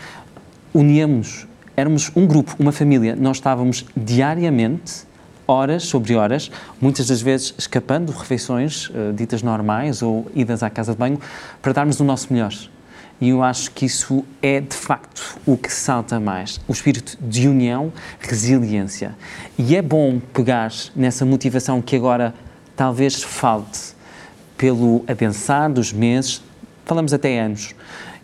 uníamos, 0.74 1.48
éramos 1.76 2.12
um 2.16 2.26
grupo, 2.26 2.56
uma 2.60 2.72
família. 2.72 3.16
Nós 3.16 3.38
estávamos 3.38 3.86
diariamente, 3.96 5.04
horas 5.48 5.84
sobre 5.84 6.16
horas, 6.16 6.50
muitas 6.80 7.08
das 7.08 7.22
vezes 7.22 7.54
escapando 7.58 8.12
de 8.12 8.18
refeições 8.18 8.90
uh, 8.90 9.14
ditas 9.14 9.44
normais 9.44 10.02
ou 10.02 10.30
idas 10.34 10.64
à 10.64 10.70
casa 10.70 10.94
de 10.94 10.98
banho, 10.98 11.20
para 11.62 11.74
darmos 11.74 12.00
o 12.00 12.04
nosso 12.04 12.32
melhor. 12.32 12.54
E 13.20 13.30
eu 13.30 13.44
acho 13.44 13.72
que 13.72 13.86
isso 13.86 14.26
é, 14.42 14.60
de 14.60 14.76
facto, 14.76 15.38
o 15.46 15.56
que 15.56 15.72
salta 15.72 16.20
mais. 16.20 16.60
O 16.68 16.74
espírito 16.74 17.18
de 17.22 17.48
união, 17.48 17.94
resiliência. 18.20 19.16
E 19.58 19.76
é 19.76 19.82
bom 19.82 20.20
pegar 20.34 20.72
nessa 20.96 21.26
motivação 21.26 21.82
que 21.82 21.96
agora 21.96 22.34
talvez 22.76 23.22
falte 23.24 23.94
pelo 24.58 25.04
adensar 25.08 25.72
dos 25.72 25.94
meses, 25.94 26.42
falamos 26.86 27.14
até 27.14 27.40
anos, 27.40 27.76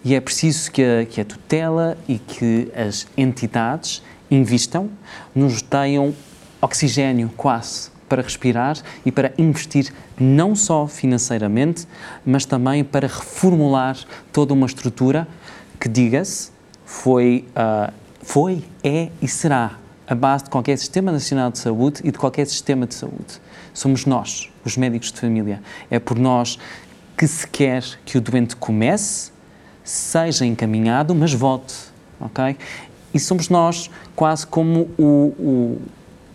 e 0.04 0.16
é 0.16 0.22
preciso 0.22 0.72
que 0.72 0.84
a, 0.84 1.06
que 1.06 1.22
a 1.22 1.26
tutela 1.26 1.98
e 2.08 2.18
que 2.18 2.72
as 2.76 3.08
entidades 3.18 4.02
investam, 4.30 4.90
nos 5.34 5.62
deem 5.62 6.16
oxigênio 6.62 7.32
quase 7.36 7.92
para 8.08 8.22
respirar 8.22 8.78
e 9.06 9.12
para 9.12 9.32
investir 9.38 9.94
não 10.20 10.56
só 10.56 10.88
financeiramente, 10.88 11.88
mas 12.26 12.46
também 12.46 12.84
para 12.84 13.08
reformular 13.08 13.98
toda 14.34 14.54
uma 14.54 14.66
estrutura 14.66 15.28
que, 15.80 15.88
diga-se, 15.88 16.52
foi, 16.86 17.46
uh, 17.50 17.94
foi, 18.22 18.64
é 18.84 19.10
e 19.22 19.28
será 19.28 19.78
a 20.08 20.16
base 20.16 20.46
de 20.46 20.50
qualquer 20.50 20.78
sistema 20.78 21.12
nacional 21.12 21.52
de 21.52 21.60
saúde 21.60 22.02
e 22.04 22.12
de 22.12 22.18
qualquer 22.18 22.48
sistema 22.48 22.88
de 22.88 22.96
saúde 22.96 23.40
somos 23.80 24.06
nós, 24.06 24.50
os 24.66 24.76
médicos 24.76 25.12
de 25.12 25.20
família. 25.20 25.62
É 25.90 26.00
por 26.00 26.18
nós 26.18 26.60
que 27.18 27.28
se 27.28 27.48
quer 27.48 27.84
que 28.06 28.18
o 28.18 28.22
doente 28.22 28.56
comece, 28.56 29.32
seja 29.90 30.46
encaminhado, 30.46 31.16
mas 31.16 31.34
volte, 31.34 31.74
ok? 32.22 32.56
E 33.12 33.20
somos 33.20 33.50
nós 33.50 33.90
quase 34.16 34.46
como 34.46 34.88
o, 35.00 35.34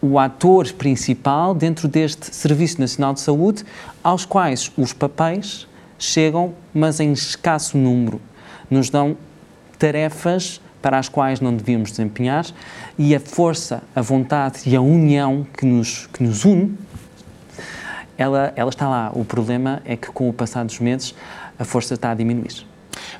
o, 0.02 0.06
o 0.10 0.18
ator 0.18 0.72
principal 0.72 1.54
dentro 1.54 1.86
deste 1.86 2.34
Serviço 2.34 2.80
Nacional 2.80 3.14
de 3.14 3.20
Saúde, 3.20 3.64
aos 4.02 4.24
quais 4.24 4.72
os 4.76 4.92
papéis 4.92 5.68
chegam, 5.96 6.52
mas 6.74 6.98
em 6.98 7.12
escasso 7.12 7.78
número. 7.78 8.20
Nos 8.68 8.90
dão 8.90 9.16
tarefas 9.78 10.60
para 10.82 10.98
as 10.98 11.08
quais 11.08 11.40
não 11.40 11.54
devíamos 11.54 11.92
desempenhar 11.92 12.44
e 12.98 13.14
a 13.14 13.20
força, 13.20 13.84
a 13.94 14.02
vontade 14.02 14.62
e 14.66 14.74
a 14.74 14.80
união 14.80 15.46
que 15.56 15.64
nos, 15.64 16.08
que 16.12 16.24
nos 16.24 16.44
une 16.44 16.76
ela, 18.18 18.52
ela 18.56 18.70
está 18.70 18.88
lá. 18.88 19.12
O 19.14 19.24
problema 19.24 19.80
é 19.84 19.96
que, 19.96 20.08
com 20.08 20.28
o 20.28 20.32
passar 20.32 20.64
dos 20.64 20.80
meses, 20.80 21.14
a 21.56 21.64
força 21.64 21.94
está 21.94 22.10
a 22.10 22.14
diminuir. 22.14 22.73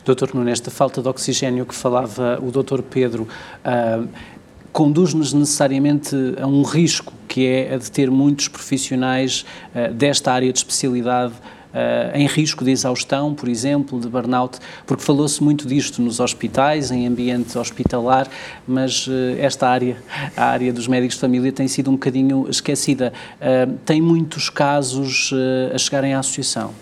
Doutor 0.05 0.35
Nuno, 0.35 0.49
esta 0.51 0.71
falta 0.71 1.03
de 1.03 1.09
oxigênio 1.09 1.67
que 1.67 1.75
falava 1.75 2.39
o 2.43 2.51
doutor 2.51 2.83
Pedro 2.83 3.29
uh, 3.65 4.09
conduz-nos 4.73 5.33
necessariamente 5.33 6.17
a 6.41 6.47
um 6.47 6.63
risco, 6.63 7.13
que 7.29 7.47
é 7.47 7.75
a 7.75 7.79
de 7.79 7.91
ter 7.91 8.11
muitos 8.11 8.49
profissionais 8.49 9.45
uh, 9.75 9.93
desta 9.93 10.33
área 10.33 10.53
de 10.53 10.59
especialidade 10.59 11.35
uh, 11.75 12.17
em 12.17 12.27
risco 12.27 12.65
de 12.65 12.71
exaustão, 12.71 13.35
por 13.35 13.49
exemplo, 13.49 14.01
de 14.01 14.09
burnout, 14.09 14.59
porque 14.87 15.03
falou-se 15.03 15.43
muito 15.43 15.67
disto 15.67 16.01
nos 16.01 16.21
hospitais, 16.21 16.91
em 16.91 17.07
ambiente 17.07 17.59
hospitalar, 17.59 18.29
mas 18.67 19.07
uh, 19.07 19.11
esta 19.39 19.69
área, 19.69 19.97
a 20.37 20.45
área 20.45 20.73
dos 20.73 20.87
médicos 20.87 21.17
de 21.17 21.21
família, 21.21 21.53
tem 21.53 21.69
sido 21.69 21.91
um 21.91 21.95
bocadinho 21.95 22.47
esquecida. 22.49 23.13
Uh, 23.41 23.75
tem 23.85 24.01
muitos 24.01 24.49
casos 24.49 25.33
a 25.75 25.79
chegarem 25.79 26.15
à 26.15 26.21
associação. 26.21 26.73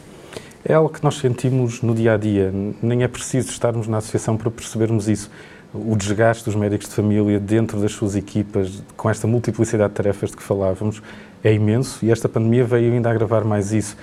É 0.65 0.75
algo 0.75 0.89
que 0.89 1.03
nós 1.03 1.17
sentimos 1.17 1.83
no 1.83 1.95
dia 1.95 2.15
a 2.15 2.17
dia, 2.17 2.53
nem 2.81 3.03
é 3.03 3.09
preciso 3.09 3.51
estarmos 3.51 3.89
na 3.89 3.99
associação 3.99 4.37
para 4.37 4.51
percebermos 4.51 5.09
isso 5.09 5.31
o 5.75 5.97
desgaste 5.97 6.45
dos 6.45 6.55
médicos 6.55 6.89
de 6.89 6.95
família 6.95 7.41
dentro 7.41 7.81
das 7.81 7.93
suas 7.93 8.15
equipas, 8.15 8.83
com 8.97 9.09
esta 9.09 9.27
multiplicidade 9.27 9.89
de 9.89 9.97
tarefas 9.97 10.31
de 10.31 10.37
que 10.37 10.43
falávamos, 10.43 11.03
é 11.43 11.53
imenso 11.53 12.05
e 12.05 12.11
esta 12.11 12.29
pandemia 12.29 12.65
veio 12.65 12.93
ainda 12.93 13.11
agravar 13.11 13.45
mais 13.45 13.73
isso. 13.73 13.97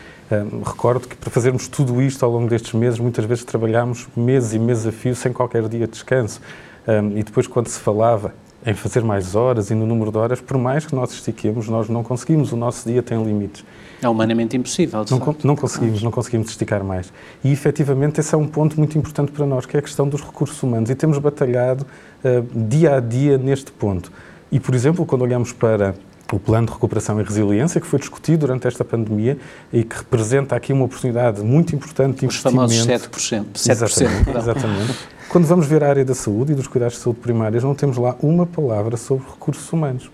Recordo 0.66 1.08
que 1.08 1.16
para 1.16 1.30
fazermos 1.30 1.68
tudo 1.68 2.02
isto 2.02 2.26
ao 2.26 2.32
longo 2.32 2.48
destes 2.48 2.74
meses, 2.74 3.00
muitas 3.00 3.24
vezes 3.26 3.44
trabalhámos 3.44 4.08
meses 4.16 4.54
e 4.54 4.60
meses 4.60 4.88
a 4.88 4.92
fio 4.92 5.16
sem 5.16 5.32
qualquer 5.32 5.68
dia 5.68 5.86
de 5.86 5.94
descanso. 5.94 6.42
Um, 6.88 7.18
e 7.18 7.24
depois, 7.24 7.46
quando 7.46 7.68
se 7.68 7.80
falava 7.80 8.34
em 8.66 8.74
fazer 8.74 9.04
mais 9.04 9.36
horas 9.36 9.70
e 9.70 9.76
no 9.76 9.86
número 9.86 10.12
de 10.12 10.18
horas, 10.18 10.42
por 10.42 10.58
mais 10.58 10.86
que 10.86 10.94
nós 10.94 11.12
estiquemos, 11.12 11.68
nós 11.70 11.88
não 11.88 12.04
conseguimos. 12.04 12.52
O 12.52 12.58
nosso 12.58 12.88
dia 12.90 13.02
tem 13.02 13.22
limites. 13.24 13.64
É 14.02 14.08
humanamente 14.08 14.56
impossível, 14.56 15.06
não, 15.10 15.36
não, 15.44 15.56
conseguimos, 15.56 16.04
não 16.04 16.12
conseguimos 16.12 16.50
esticar 16.50 16.84
mais. 16.84 17.12
E, 17.44 17.52
efetivamente, 17.52 18.20
esse 18.20 18.34
é 18.34 18.38
um 18.38 18.48
ponto 18.48 18.78
muito 18.78 18.98
importante 18.98 19.32
para 19.32 19.46
nós, 19.46 19.66
que 19.66 19.76
é 19.76 19.80
a 19.80 19.82
questão 19.82 20.08
dos 20.08 20.22
recursos 20.22 20.62
humanos. 20.62 20.90
E 20.90 20.96
temos 20.96 21.18
batalhado 21.18 21.86
uh, 22.24 22.68
dia 22.68 22.96
a 22.96 23.00
dia 23.00 23.38
neste 23.38 23.72
ponto. 23.72 24.12
E, 24.52 24.60
por 24.60 24.74
exemplo, 24.74 25.06
quando 25.06 25.22
olhamos 25.22 25.52
para 25.52 25.96
o 26.32 26.40
plano 26.40 26.68
de 26.68 26.74
recuperação 26.74 27.20
e 27.20 27.24
resiliência 27.24 27.82
que 27.82 27.88
foi 27.88 28.00
discutido 28.00 28.40
durante 28.46 28.68
esta 28.68 28.86
pandemia 28.86 29.38
e 29.74 29.84
que 29.84 29.98
representa 29.98 30.56
aqui 30.56 30.72
uma 30.72 30.86
oportunidade 30.86 31.42
muito 31.42 31.76
importante 31.76 32.20
de 32.20 32.28
Os 32.28 32.36
investimento. 32.36 32.78
Os 33.16 33.28
famosos 33.28 33.52
7%. 33.52 33.52
7%. 33.54 33.70
Exatamente. 33.70 34.38
exatamente. 34.38 35.00
Quando 35.30 35.46
vamos 35.46 35.68
ver 35.68 35.84
a 35.84 35.90
área 35.90 36.04
da 36.04 36.16
saúde 36.16 36.54
e 36.54 36.56
dos 36.56 36.66
cuidados 36.66 36.96
de 36.96 37.04
saúde 37.04 37.20
primários, 37.20 37.64
não 37.64 37.76
temos 37.76 37.98
lá 37.98 38.16
uma 38.20 38.48
palavra 38.48 38.98
sobre 38.98 39.28
recursos 39.30 39.72
humanos. 39.72 40.10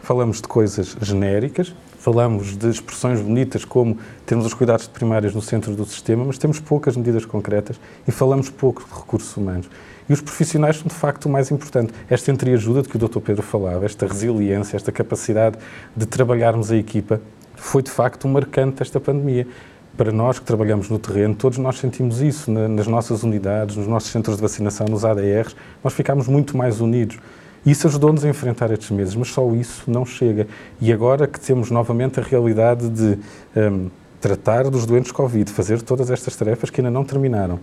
Falamos 0.00 0.40
de 0.40 0.46
coisas 0.46 0.96
genéricas, 1.02 1.74
falamos 1.98 2.56
de 2.56 2.68
expressões 2.68 3.20
bonitas 3.20 3.64
como 3.64 3.98
temos 4.24 4.46
os 4.46 4.54
cuidados 4.54 4.86
primários 4.86 5.34
no 5.34 5.42
centro 5.42 5.74
do 5.74 5.84
sistema, 5.84 6.24
mas 6.24 6.38
temos 6.38 6.60
poucas 6.60 6.96
medidas 6.96 7.24
concretas 7.26 7.80
e 8.06 8.12
falamos 8.12 8.48
pouco 8.48 8.84
de 8.84 8.94
recursos 8.94 9.36
humanos. 9.36 9.68
E 10.08 10.12
os 10.12 10.20
profissionais 10.20 10.76
são, 10.76 10.86
de 10.86 10.94
facto, 10.94 11.26
o 11.26 11.28
mais 11.28 11.50
importante. 11.50 11.92
Esta 12.08 12.30
entreajuda 12.30 12.82
de 12.82 12.88
que 12.88 12.96
o 12.96 13.08
Dr. 13.08 13.18
Pedro 13.18 13.42
falava, 13.42 13.84
esta 13.84 14.06
resiliência, 14.06 14.76
esta 14.76 14.92
capacidade 14.92 15.58
de 15.96 16.06
trabalharmos 16.06 16.70
a 16.70 16.76
equipa, 16.76 17.20
foi, 17.56 17.82
de 17.82 17.90
facto, 17.90 18.28
um 18.28 18.30
marcante 18.30 18.78
desta 18.78 19.00
pandemia. 19.00 19.48
Para 19.96 20.10
nós 20.10 20.40
que 20.40 20.44
trabalhamos 20.44 20.90
no 20.90 20.98
terreno, 20.98 21.34
todos 21.36 21.56
nós 21.58 21.78
sentimos 21.78 22.20
isso 22.20 22.50
nas 22.50 22.86
nossas 22.88 23.22
unidades, 23.22 23.76
nos 23.76 23.86
nossos 23.86 24.10
centros 24.10 24.36
de 24.36 24.42
vacinação, 24.42 24.86
nos 24.88 25.04
ADRs, 25.04 25.54
nós 25.84 25.92
ficámos 25.92 26.26
muito 26.26 26.56
mais 26.56 26.80
unidos. 26.80 27.18
Isso 27.64 27.86
ajudou-nos 27.86 28.24
a 28.24 28.28
enfrentar 28.28 28.70
estes 28.72 28.90
meses, 28.90 29.14
mas 29.14 29.28
só 29.28 29.48
isso 29.52 29.84
não 29.86 30.04
chega. 30.04 30.48
E 30.80 30.92
agora 30.92 31.26
que 31.28 31.38
temos 31.38 31.70
novamente 31.70 32.18
a 32.18 32.22
realidade 32.22 32.88
de 32.88 33.18
um, 33.56 33.88
tratar 34.20 34.68
dos 34.68 34.84
doentes 34.84 35.12
Covid, 35.12 35.50
fazer 35.50 35.80
todas 35.80 36.10
estas 36.10 36.34
tarefas 36.34 36.70
que 36.70 36.80
ainda 36.80 36.90
não 36.90 37.04
terminaram, 37.04 37.60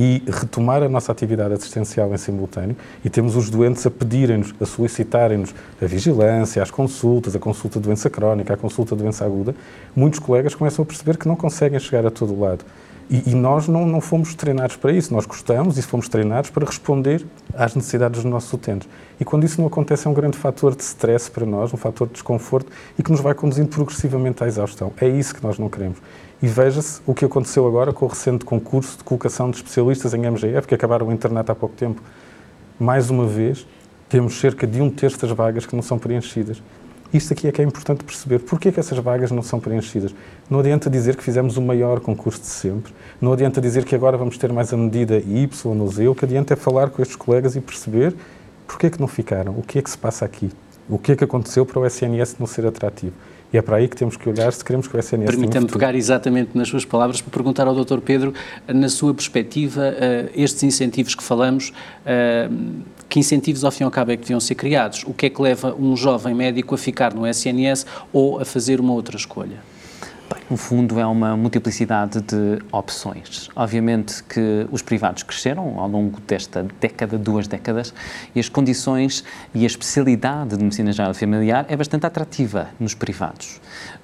e 0.00 0.22
retomar 0.28 0.80
a 0.80 0.88
nossa 0.88 1.10
atividade 1.10 1.54
assistencial 1.54 2.14
em 2.14 2.16
simultâneo 2.16 2.76
e 3.04 3.10
temos 3.10 3.34
os 3.34 3.50
doentes 3.50 3.84
a 3.84 3.90
pedirem-nos, 3.90 4.54
a 4.60 4.64
solicitarem-nos 4.64 5.52
a 5.82 5.86
vigilância, 5.86 6.62
as 6.62 6.70
consultas, 6.70 7.34
a 7.34 7.38
consulta 7.40 7.80
de 7.80 7.86
doença 7.86 8.08
crónica, 8.08 8.54
a 8.54 8.56
consulta 8.56 8.94
de 8.94 9.02
doença 9.02 9.24
aguda, 9.24 9.56
muitos 9.96 10.20
colegas 10.20 10.54
começam 10.54 10.84
a 10.84 10.86
perceber 10.86 11.16
que 11.16 11.26
não 11.26 11.34
conseguem 11.34 11.80
chegar 11.80 12.06
a 12.06 12.12
todo 12.12 12.38
lado. 12.38 12.64
E, 13.10 13.30
e 13.30 13.34
nós 13.34 13.66
não, 13.66 13.86
não 13.86 14.00
fomos 14.00 14.36
treinados 14.36 14.76
para 14.76 14.92
isso, 14.92 15.12
nós 15.12 15.26
gostamos 15.26 15.76
e 15.78 15.82
fomos 15.82 16.08
treinados 16.08 16.50
para 16.50 16.64
responder 16.64 17.26
às 17.52 17.74
necessidades 17.74 18.22
dos 18.22 18.30
nossos 18.30 18.52
utentes. 18.52 18.88
E 19.18 19.24
quando 19.24 19.42
isso 19.42 19.60
não 19.60 19.66
acontece, 19.66 20.06
é 20.06 20.10
um 20.10 20.14
grande 20.14 20.38
fator 20.38 20.76
de 20.76 20.82
stress 20.84 21.28
para 21.28 21.44
nós, 21.44 21.74
um 21.74 21.76
fator 21.76 22.06
de 22.06 22.12
desconforto 22.12 22.70
e 22.96 23.02
que 23.02 23.10
nos 23.10 23.20
vai 23.20 23.34
conduzindo 23.34 23.68
progressivamente 23.68 24.44
à 24.44 24.46
exaustão. 24.46 24.92
É 25.00 25.08
isso 25.08 25.34
que 25.34 25.42
nós 25.42 25.58
não 25.58 25.68
queremos. 25.68 25.98
E 26.40 26.46
veja-se 26.46 27.00
o 27.04 27.12
que 27.12 27.24
aconteceu 27.24 27.66
agora 27.66 27.92
com 27.92 28.04
o 28.04 28.08
recente 28.08 28.44
concurso 28.44 28.98
de 28.98 29.04
colocação 29.04 29.50
de 29.50 29.56
especialistas 29.56 30.14
em 30.14 30.24
MGF, 30.24 30.68
que 30.68 30.74
acabaram 30.74 31.08
o 31.08 31.12
internet 31.12 31.50
há 31.50 31.54
pouco 31.54 31.74
tempo. 31.74 32.00
Mais 32.78 33.10
uma 33.10 33.26
vez, 33.26 33.66
temos 34.08 34.38
cerca 34.38 34.64
de 34.64 34.80
um 34.80 34.88
terço 34.88 35.20
das 35.20 35.32
vagas 35.32 35.66
que 35.66 35.74
não 35.74 35.82
são 35.82 35.98
preenchidas. 35.98 36.62
Isto 37.12 37.32
aqui 37.32 37.48
é 37.48 37.52
que 37.52 37.60
é 37.60 37.64
importante 37.64 38.04
perceber. 38.04 38.38
Porquê 38.38 38.70
que 38.70 38.78
essas 38.78 38.98
vagas 38.98 39.32
não 39.32 39.42
são 39.42 39.58
preenchidas? 39.58 40.14
Não 40.48 40.60
adianta 40.60 40.88
dizer 40.88 41.16
que 41.16 41.24
fizemos 41.24 41.56
o 41.56 41.62
maior 41.62 41.98
concurso 42.00 42.40
de 42.40 42.46
sempre, 42.46 42.92
não 43.20 43.32
adianta 43.32 43.60
dizer 43.60 43.84
que 43.84 43.94
agora 43.94 44.16
vamos 44.16 44.38
ter 44.38 44.52
mais 44.52 44.72
a 44.72 44.76
medida 44.76 45.16
Y 45.16 45.48
ou 45.80 45.88
Z, 45.88 46.06
o 46.06 46.14
que 46.14 46.24
adianta 46.24 46.52
é 46.52 46.56
falar 46.56 46.90
com 46.90 47.02
estes 47.02 47.16
colegas 47.16 47.56
e 47.56 47.60
perceber 47.60 48.14
porquê 48.66 48.90
que 48.90 49.00
não 49.00 49.08
ficaram, 49.08 49.58
o 49.58 49.62
que 49.62 49.78
é 49.78 49.82
que 49.82 49.90
se 49.90 49.98
passa 49.98 50.24
aqui. 50.24 50.52
O 50.88 50.98
que 50.98 51.12
é 51.12 51.16
que 51.16 51.24
aconteceu 51.24 51.66
para 51.66 51.80
o 51.80 51.86
SNS 51.86 52.36
não 52.38 52.46
ser 52.46 52.66
atrativo? 52.66 53.14
E 53.52 53.56
é 53.56 53.62
para 53.62 53.76
aí 53.76 53.88
que 53.88 53.96
temos 53.96 54.16
que 54.16 54.28
olhar 54.28 54.52
se 54.52 54.62
queremos 54.62 54.86
que 54.86 54.96
o 54.96 55.00
SNS 55.00 55.30
Permita-me 55.30 55.66
pegar 55.66 55.94
exatamente 55.94 56.50
nas 56.54 56.68
suas 56.68 56.84
palavras 56.84 57.20
para 57.20 57.30
perguntar 57.30 57.66
ao 57.66 57.74
Dr. 57.74 58.00
Pedro, 58.00 58.34
na 58.66 58.88
sua 58.88 59.14
perspectiva, 59.14 59.80
uh, 59.80 60.30
estes 60.34 60.62
incentivos 60.62 61.14
que 61.14 61.22
falamos, 61.22 61.70
uh, 61.70 62.54
que 63.08 63.18
incentivos 63.18 63.64
ao 63.64 63.70
fim 63.70 63.84
e 63.84 63.86
ao 63.86 63.90
cabo 63.90 64.12
é 64.12 64.16
que 64.16 64.22
deviam 64.22 64.40
ser 64.40 64.54
criados? 64.54 65.02
O 65.06 65.14
que 65.14 65.26
é 65.26 65.30
que 65.30 65.40
leva 65.40 65.74
um 65.74 65.96
jovem 65.96 66.34
médico 66.34 66.74
a 66.74 66.78
ficar 66.78 67.14
no 67.14 67.26
SNS 67.26 67.86
ou 68.12 68.38
a 68.38 68.44
fazer 68.44 68.80
uma 68.80 68.92
outra 68.92 69.16
escolha? 69.16 69.67
Bem, 70.30 70.42
no 70.50 70.58
fundo, 70.58 71.00
é 71.00 71.06
uma 71.06 71.34
multiplicidade 71.36 72.20
de 72.20 72.58
opções. 72.70 73.48
Obviamente 73.56 74.22
que 74.24 74.66
os 74.70 74.82
privados 74.82 75.22
cresceram 75.22 75.80
ao 75.80 75.88
longo 75.88 76.20
desta 76.20 76.66
década, 76.78 77.16
duas 77.16 77.48
décadas, 77.48 77.94
e 78.34 78.40
as 78.40 78.48
condições 78.48 79.24
e 79.54 79.64
a 79.64 79.66
especialidade 79.66 80.54
de 80.56 80.62
medicina 80.62 80.92
geral 80.92 81.14
familiar 81.14 81.64
é 81.68 81.74
bastante 81.74 82.04
atrativa 82.04 82.68
nos 82.78 82.92
privados. 82.94 83.58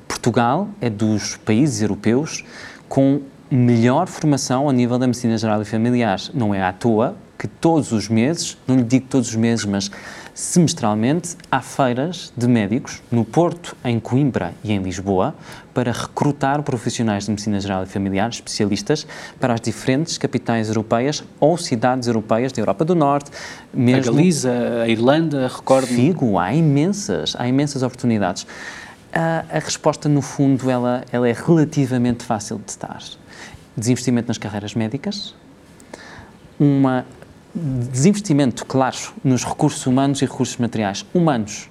Portugal 0.08 0.68
é 0.80 0.88
dos 0.88 1.36
países 1.36 1.82
europeus 1.82 2.42
com 2.88 3.20
melhor 3.50 4.06
formação 4.06 4.66
a 4.68 4.72
nível 4.72 4.98
da 4.98 5.06
medicina 5.06 5.36
geral 5.36 5.60
e 5.60 5.64
familiar. 5.66 6.18
Não 6.32 6.54
é 6.54 6.62
à 6.62 6.72
toa 6.72 7.16
que 7.38 7.46
todos 7.46 7.92
os 7.92 8.08
meses, 8.08 8.56
não 8.66 8.76
lhe 8.76 8.82
digo 8.82 9.06
todos 9.10 9.28
os 9.28 9.36
meses, 9.36 9.66
mas 9.66 9.90
semestralmente 10.34 11.36
há 11.48 11.60
feiras 11.60 12.32
de 12.36 12.48
médicos 12.48 13.00
no 13.10 13.24
Porto, 13.24 13.76
em 13.84 14.00
Coimbra 14.00 14.52
e 14.64 14.72
em 14.72 14.82
Lisboa 14.82 15.32
para 15.72 15.92
recrutar 15.92 16.60
profissionais 16.64 17.24
de 17.24 17.30
medicina 17.30 17.60
geral 17.60 17.84
e 17.84 17.86
familiar, 17.86 18.28
especialistas, 18.30 19.06
para 19.38 19.54
as 19.54 19.60
diferentes 19.60 20.18
capitais 20.18 20.68
europeias 20.68 21.22
ou 21.38 21.56
cidades 21.56 22.08
europeias 22.08 22.52
da 22.52 22.60
Europa 22.60 22.84
do 22.84 22.96
Norte. 22.96 23.30
Mesmo 23.72 24.10
a 24.10 24.14
Galiza, 24.14 24.82
a 24.82 24.88
Irlanda, 24.88 25.46
recordo. 25.46 25.86
Figo, 25.86 26.36
há 26.38 26.52
imensas, 26.52 27.36
há 27.38 27.46
imensas 27.46 27.84
oportunidades. 27.84 28.44
A, 29.12 29.44
a 29.48 29.58
resposta, 29.60 30.08
no 30.08 30.20
fundo, 30.20 30.68
ela, 30.68 31.04
ela 31.12 31.28
é 31.28 31.32
relativamente 31.32 32.24
fácil 32.24 32.58
de 32.58 32.76
dar. 32.76 33.02
Desinvestimento 33.76 34.28
nas 34.28 34.38
carreiras 34.38 34.74
médicas, 34.74 35.34
uma 36.58 37.04
desinvestimento, 37.54 38.66
claro, 38.66 38.96
nos 39.22 39.44
recursos 39.44 39.86
humanos 39.86 40.20
e 40.22 40.24
recursos 40.24 40.56
materiais. 40.56 41.04
Humanos, 41.14 41.68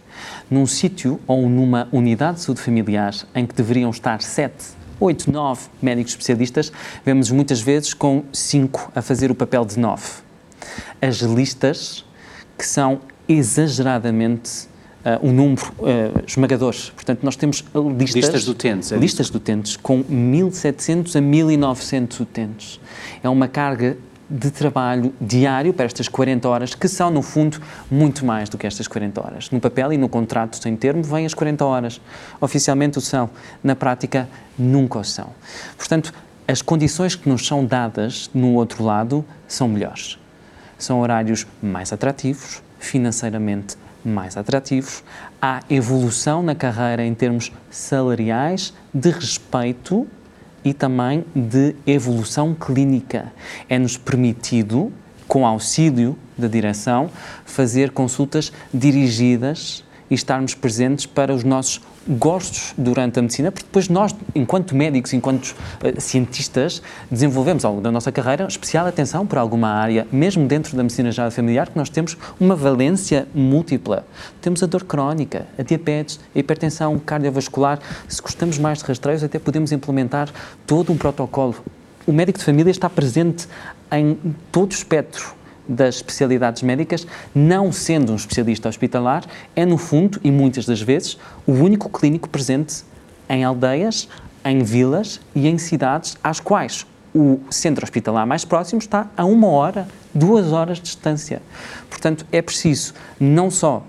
num 0.50 0.66
sítio 0.66 1.20
ou 1.28 1.50
numa 1.50 1.88
unidade 1.92 2.38
de 2.38 2.44
saúde 2.44 2.62
familiar 2.62 3.13
em 3.36 3.46
que 3.46 3.54
deveriam 3.54 3.90
estar 3.90 4.22
sete, 4.22 4.66
oito, 5.00 5.32
nove 5.32 5.62
médicos 5.82 6.13
especialistas, 6.13 6.72
vemos 7.06 7.30
muitas 7.32 7.62
vezes 7.62 7.94
com 7.94 8.24
cinco 8.32 8.92
a 8.96 9.02
fazer 9.02 9.30
o 9.32 9.36
papel 9.36 9.66
de 9.66 9.78
nove. 9.78 10.08
As 11.02 11.18
listas, 11.18 12.06
que 12.58 12.66
são 12.66 13.02
exageradamente 13.28 14.68
uh, 15.04 15.28
um 15.28 15.34
número 15.34 15.74
uh, 15.80 16.24
esmagador. 16.25 16.75
Portanto, 16.96 17.24
nós 17.24 17.36
temos 17.36 17.63
listas, 17.98 18.16
listas 18.16 18.44
de 18.44 18.52
utentes, 18.52 18.92
é 18.92 18.98
listas 18.98 19.30
de 19.30 19.38
utentes 19.38 19.75
com 19.75 20.04
1.700 20.04 21.16
a 21.16 21.22
1.900 21.22 22.20
utentes. 22.22 22.80
É 23.22 23.28
uma 23.28 23.48
carga 23.48 23.98
de 24.34 24.50
trabalho 24.50 25.13
diário 25.22 25.72
para 25.72 25.86
estas 25.86 26.08
40 26.08 26.50
horas, 26.50 26.74
que 26.74 26.88
são, 26.88 27.12
no 27.12 27.22
fundo, 27.22 27.62
muito 27.90 28.25
mais 28.25 28.50
do 28.50 28.58
que 28.58 28.66
estas 28.66 28.88
40 28.88 29.24
horas. 29.24 29.52
No 29.52 29.60
papel 29.60 29.94
e 29.94 29.98
no 29.98 30.10
contrato 30.10 30.62
sem 30.62 30.75
termo 30.75 31.04
vêm 31.04 31.24
as 31.24 31.36
40 31.36 31.63
horas. 31.63 32.02
Oficialmente 32.42 32.98
o 32.98 33.02
são, 33.02 33.30
na 33.63 33.75
prática 33.75 34.28
nunca 34.58 34.98
o 34.98 35.04
são. 35.04 35.30
Portanto, 35.78 36.12
as 36.48 36.63
condições 36.63 37.16
que 37.16 37.30
nos 37.30 37.46
são 37.46 37.63
dadas 37.63 38.32
no 38.34 38.56
outro 38.56 38.84
lado 38.84 39.24
são 39.48 39.68
melhores. 39.68 40.18
São 40.80 41.00
horários 41.00 41.46
mais 41.62 41.94
atrativos, 41.94 42.63
financeiramente 42.80 43.78
mais 44.04 44.36
atrativos, 44.36 45.04
há 45.40 45.62
evolução 45.70 46.42
na 46.42 46.56
carreira 46.56 47.06
em 47.06 47.13
termos 47.13 47.52
salariais, 47.70 48.74
de 48.92 49.12
respeito 49.12 50.08
e 50.63 50.74
também 50.74 51.25
de 51.36 51.75
evolução 51.86 52.53
clínica. 52.53 53.32
É-nos 53.70 53.98
permitido, 53.98 54.91
com 55.27 55.46
auxílio 55.46 56.17
da 56.38 56.48
direção, 56.48 57.10
fazer 57.46 57.91
consultas 57.91 58.51
dirigidas 58.74 59.84
e 60.10 60.15
estarmos 60.15 60.53
presentes 60.53 61.05
para 61.05 61.34
os 61.34 61.43
nossos 61.43 61.82
gostos 62.07 62.74
durante 62.77 63.19
a 63.19 63.22
medicina, 63.22 63.51
porque 63.51 63.65
depois 63.65 63.89
nós, 63.89 64.15
enquanto 64.35 64.75
médicos, 64.75 65.13
enquanto 65.13 65.48
uh, 65.50 66.01
cientistas, 66.01 66.81
desenvolvemos 67.09 67.63
ao 67.63 67.72
longo 67.72 67.83
da 67.83 67.92
nossa 67.92 68.11
carreira 68.11 68.46
especial 68.46 68.85
atenção 68.85 69.25
por 69.25 69.37
alguma 69.37 69.70
área, 69.70 70.07
mesmo 70.11 70.48
dentro 70.48 70.75
da 70.75 70.83
medicina 70.83 71.11
geral 71.11 71.31
familiar, 71.31 71.70
que 71.70 71.77
nós 71.77 71.89
temos 71.89 72.18
uma 72.39 72.55
valência 72.55 73.27
múltipla. 73.33 74.05
Temos 74.42 74.61
a 74.63 74.66
dor 74.66 74.83
crónica, 74.83 75.46
a 75.57 75.63
diabetes, 75.63 76.20
a 76.35 76.39
hipertensão 76.39 76.98
cardiovascular. 77.00 77.79
Se 78.07 78.22
gostamos 78.22 78.57
mais 78.57 78.79
de 78.79 78.85
rastreios, 78.85 79.24
até 79.24 79.39
podemos 79.39 79.72
implementar 79.72 80.29
todo 80.68 80.92
um 80.92 80.98
protocolo. 80.98 81.55
O 82.05 82.11
médico 82.11 82.39
de 82.39 82.46
família 82.46 82.72
está 82.72 82.89
presente 82.89 83.48
em 83.92 84.18
todo 84.51 84.72
o 84.72 84.74
espectro 84.74 85.43
das 85.68 85.96
especialidades 85.96 86.62
médicas, 86.62 87.08
não 87.34 87.72
sendo 87.72 88.12
um 88.12 88.16
especialista 88.16 88.70
hospitalar, 88.70 89.24
é 89.56 89.66
no 89.66 89.78
fundo 89.78 90.20
e 90.24 90.32
muitas 90.32 90.66
das 90.66 90.82
vezes 90.82 91.18
o 91.48 91.54
único 91.54 91.90
clínico 91.90 92.30
presente 92.30 92.84
em 93.30 93.44
aldeias, 93.44 94.08
em 94.44 94.64
vilas 94.64 95.22
e 95.34 95.48
em 95.48 95.58
cidades 95.58 96.18
às 96.24 96.40
quais 96.40 96.86
o 97.16 97.40
centro 97.50 97.84
hospitalar 97.84 98.26
mais 98.26 98.44
próximo 98.44 98.80
está 98.80 99.08
a 99.16 99.24
uma 99.24 99.48
hora, 99.48 99.88
duas 100.14 100.52
horas 100.52 100.78
de 100.78 100.84
distância. 100.84 101.42
Portanto, 101.90 102.26
é 102.32 102.42
preciso 102.42 102.94
não 103.20 103.52
só 103.52 103.84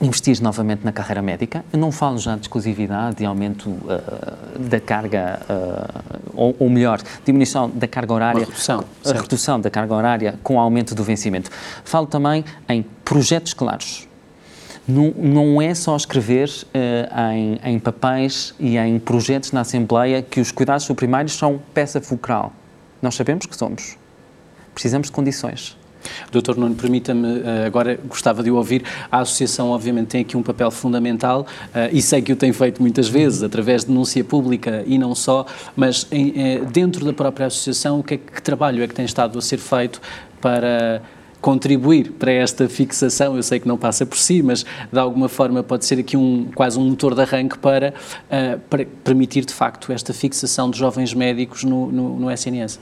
investir 0.00 0.42
novamente 0.42 0.84
na 0.84 0.92
carreira 0.92 1.22
médica. 1.22 1.64
Eu 1.72 1.78
não 1.78 1.90
falo 1.90 2.18
já 2.18 2.34
de 2.34 2.42
exclusividade, 2.42 3.16
de 3.16 3.24
aumento 3.24 3.68
uh, 3.68 4.58
da 4.58 4.80
carga, 4.80 5.40
uh, 5.48 6.20
ou, 6.34 6.56
ou, 6.58 6.70
melhor, 6.70 7.00
diminuição 7.24 7.70
da 7.70 7.88
carga 7.88 8.12
horária, 8.12 8.40
Uma 8.40 8.46
redução, 8.46 8.84
a 9.04 9.12
redução 9.12 9.60
da 9.60 9.70
carga 9.70 9.94
horária 9.94 10.38
com 10.42 10.56
o 10.56 10.58
aumento 10.60 10.94
do 10.94 11.02
vencimento. 11.02 11.50
Falo 11.84 12.06
também 12.06 12.44
em 12.68 12.84
projetos 13.04 13.54
claros. 13.54 14.06
Não, 14.86 15.12
não 15.16 15.62
é 15.62 15.74
só 15.74 15.96
escrever 15.96 16.48
uh, 16.48 17.32
em, 17.32 17.60
em 17.64 17.78
papéis 17.78 18.54
e 18.60 18.76
em 18.78 18.98
projetos 18.98 19.50
na 19.50 19.62
Assembleia 19.62 20.22
que 20.22 20.40
os 20.40 20.52
cuidados 20.52 20.86
primários 20.88 21.32
são 21.32 21.60
peça 21.74 22.00
fulcral. 22.00 22.52
Nós 23.02 23.14
sabemos 23.14 23.46
que 23.46 23.56
somos. 23.56 23.96
Precisamos 24.74 25.08
de 25.08 25.12
condições 25.12 25.76
Doutor 26.30 26.56
Nuno, 26.56 26.74
permita-me, 26.74 27.42
eh, 27.44 27.66
agora 27.66 27.98
gostava 28.06 28.42
de 28.42 28.50
o 28.50 28.56
ouvir. 28.56 28.82
A 29.10 29.20
Associação, 29.20 29.70
obviamente, 29.70 30.08
tem 30.08 30.20
aqui 30.20 30.36
um 30.36 30.42
papel 30.42 30.70
fundamental 30.70 31.46
eh, 31.74 31.90
e 31.92 32.02
sei 32.02 32.22
que 32.22 32.32
o 32.32 32.36
tem 32.36 32.52
feito 32.52 32.80
muitas 32.82 33.08
vezes, 33.08 33.42
através 33.42 33.82
de 33.82 33.88
denúncia 33.88 34.22
pública 34.24 34.84
e 34.86 34.98
não 34.98 35.14
só, 35.14 35.46
mas 35.74 36.06
eh, 36.10 36.60
dentro 36.72 37.04
da 37.04 37.12
própria 37.12 37.46
Associação, 37.46 38.00
o 38.00 38.02
que, 38.02 38.14
é, 38.14 38.16
que 38.16 38.42
trabalho 38.42 38.82
é 38.82 38.88
que 38.88 38.94
tem 38.94 39.04
estado 39.04 39.38
a 39.38 39.42
ser 39.42 39.58
feito 39.58 40.00
para 40.40 41.02
contribuir 41.40 42.12
para 42.12 42.32
esta 42.32 42.68
fixação, 42.68 43.36
eu 43.36 43.42
sei 43.42 43.60
que 43.60 43.68
não 43.68 43.78
passa 43.78 44.04
por 44.04 44.18
si, 44.18 44.42
mas 44.42 44.64
de 44.92 44.98
alguma 44.98 45.28
forma 45.28 45.62
pode 45.62 45.84
ser 45.84 45.98
aqui 46.00 46.16
um, 46.16 46.48
quase 46.52 46.78
um 46.78 46.88
motor 46.88 47.14
de 47.14 47.20
arranque 47.20 47.56
para, 47.58 47.94
para 48.68 48.84
permitir 49.04 49.44
de 49.44 49.54
facto 49.54 49.92
esta 49.92 50.12
fixação 50.12 50.68
de 50.70 50.78
jovens 50.78 51.14
médicos 51.14 51.62
no, 51.62 51.92
no, 51.92 52.18
no 52.18 52.30
SNS. 52.32 52.80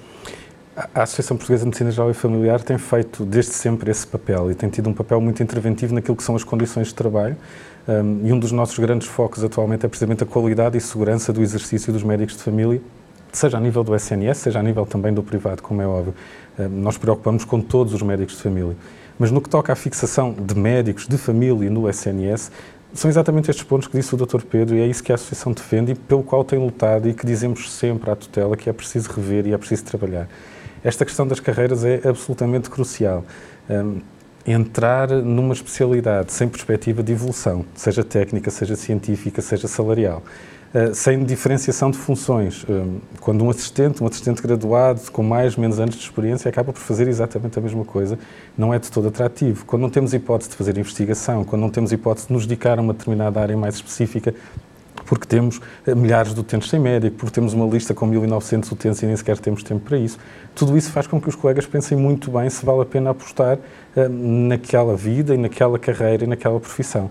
A 0.76 1.04
Associação 1.04 1.36
Portuguesa 1.36 1.60
de 1.62 1.66
Medicina 1.66 1.90
Geral 1.92 2.10
e 2.10 2.14
Familiar 2.14 2.60
tem 2.60 2.76
feito 2.78 3.24
desde 3.24 3.52
sempre 3.52 3.92
esse 3.92 4.04
papel 4.04 4.50
e 4.50 4.56
tem 4.56 4.68
tido 4.68 4.90
um 4.90 4.92
papel 4.92 5.20
muito 5.20 5.40
interventivo 5.40 5.94
naquilo 5.94 6.16
que 6.16 6.22
são 6.24 6.34
as 6.34 6.42
condições 6.42 6.88
de 6.88 6.94
trabalho. 6.94 7.36
Um, 7.86 8.26
e 8.26 8.32
um 8.32 8.38
dos 8.40 8.50
nossos 8.50 8.76
grandes 8.80 9.06
focos 9.06 9.44
atualmente 9.44 9.86
é 9.86 9.88
precisamente 9.88 10.24
a 10.24 10.26
qualidade 10.26 10.76
e 10.76 10.80
segurança 10.80 11.32
do 11.32 11.42
exercício 11.42 11.92
dos 11.92 12.02
médicos 12.02 12.36
de 12.36 12.42
família, 12.42 12.82
seja 13.30 13.56
a 13.56 13.60
nível 13.60 13.84
do 13.84 13.94
SNS, 13.94 14.38
seja 14.38 14.58
a 14.58 14.62
nível 14.64 14.84
também 14.84 15.14
do 15.14 15.22
privado, 15.22 15.62
como 15.62 15.80
é 15.80 15.86
óbvio. 15.86 16.12
Um, 16.58 16.68
nós 16.68 16.98
preocupamos 16.98 17.44
com 17.44 17.60
todos 17.60 17.94
os 17.94 18.02
médicos 18.02 18.34
de 18.36 18.42
família. 18.42 18.76
Mas 19.16 19.30
no 19.30 19.40
que 19.40 19.48
toca 19.48 19.72
à 19.72 19.76
fixação 19.76 20.32
de 20.32 20.56
médicos 20.56 21.06
de 21.06 21.16
família 21.16 21.70
no 21.70 21.88
SNS, 21.88 22.50
são 22.92 23.08
exatamente 23.08 23.48
estes 23.48 23.64
pontos 23.64 23.86
que 23.86 23.96
disse 23.96 24.12
o 24.12 24.18
Dr. 24.18 24.42
Pedro 24.42 24.74
e 24.74 24.80
é 24.80 24.86
isso 24.88 25.04
que 25.04 25.12
a 25.12 25.14
Associação 25.14 25.52
defende 25.52 25.92
e 25.92 25.94
pelo 25.94 26.24
qual 26.24 26.42
tem 26.42 26.58
lutado 26.58 27.08
e 27.08 27.14
que 27.14 27.24
dizemos 27.24 27.70
sempre 27.72 28.10
à 28.10 28.16
tutela 28.16 28.56
que 28.56 28.68
é 28.68 28.72
preciso 28.72 29.12
rever 29.12 29.46
e 29.46 29.52
é 29.52 29.58
preciso 29.58 29.84
trabalhar. 29.84 30.28
Esta 30.84 31.06
questão 31.06 31.26
das 31.26 31.40
carreiras 31.40 31.82
é 31.82 32.02
absolutamente 32.06 32.68
crucial. 32.68 33.24
Um, 33.70 34.00
entrar 34.46 35.08
numa 35.08 35.54
especialidade 35.54 36.30
sem 36.30 36.46
perspectiva 36.46 37.02
de 37.02 37.12
evolução, 37.12 37.64
seja 37.74 38.04
técnica, 38.04 38.50
seja 38.50 38.76
científica, 38.76 39.40
seja 39.40 39.66
salarial, 39.66 40.22
uh, 40.74 40.94
sem 40.94 41.24
diferenciação 41.24 41.90
de 41.90 41.96
funções. 41.96 42.66
Um, 42.68 42.98
quando 43.18 43.42
um 43.42 43.48
assistente, 43.48 44.04
um 44.04 44.06
assistente 44.06 44.42
graduado 44.42 45.00
com 45.10 45.22
mais 45.22 45.56
ou 45.56 45.62
menos 45.62 45.80
anos 45.80 45.94
de 45.94 46.02
experiência 46.02 46.50
acaba 46.50 46.70
por 46.70 46.80
fazer 46.80 47.08
exatamente 47.08 47.58
a 47.58 47.62
mesma 47.62 47.86
coisa, 47.86 48.18
não 48.56 48.74
é 48.74 48.78
de 48.78 48.90
todo 48.90 49.08
atrativo. 49.08 49.64
Quando 49.64 49.80
não 49.80 49.90
temos 49.90 50.12
hipótese 50.12 50.50
de 50.50 50.56
fazer 50.56 50.76
investigação, 50.76 51.44
quando 51.44 51.62
não 51.62 51.70
temos 51.70 51.92
hipótese 51.92 52.26
de 52.26 52.34
nos 52.34 52.46
dedicar 52.46 52.78
a 52.78 52.82
uma 52.82 52.92
determinada 52.92 53.40
área 53.40 53.56
mais 53.56 53.76
específica, 53.76 54.34
porque 55.14 55.26
temos 55.28 55.60
eh, 55.86 55.94
milhares 55.94 56.34
de 56.34 56.40
utentes 56.40 56.68
sem 56.68 56.80
médico, 56.80 57.16
porque 57.16 57.32
temos 57.32 57.52
uma 57.52 57.64
lista 57.66 57.94
com 57.94 58.10
1.900 58.10 58.72
utentes 58.72 59.02
e 59.02 59.06
nem 59.06 59.16
sequer 59.16 59.38
temos 59.38 59.62
tempo 59.62 59.80
para 59.80 59.96
isso. 59.96 60.18
Tudo 60.54 60.76
isso 60.76 60.90
faz 60.90 61.06
com 61.06 61.20
que 61.20 61.28
os 61.28 61.36
colegas 61.36 61.66
pensem 61.66 61.96
muito 61.96 62.32
bem 62.32 62.50
se 62.50 62.66
vale 62.66 62.82
a 62.82 62.84
pena 62.84 63.10
apostar 63.10 63.56
uh, 63.56 64.08
naquela 64.08 64.96
vida 64.96 65.34
e 65.34 65.38
naquela 65.38 65.78
carreira 65.78 66.24
e 66.24 66.26
naquela 66.26 66.58
profissão. 66.58 67.10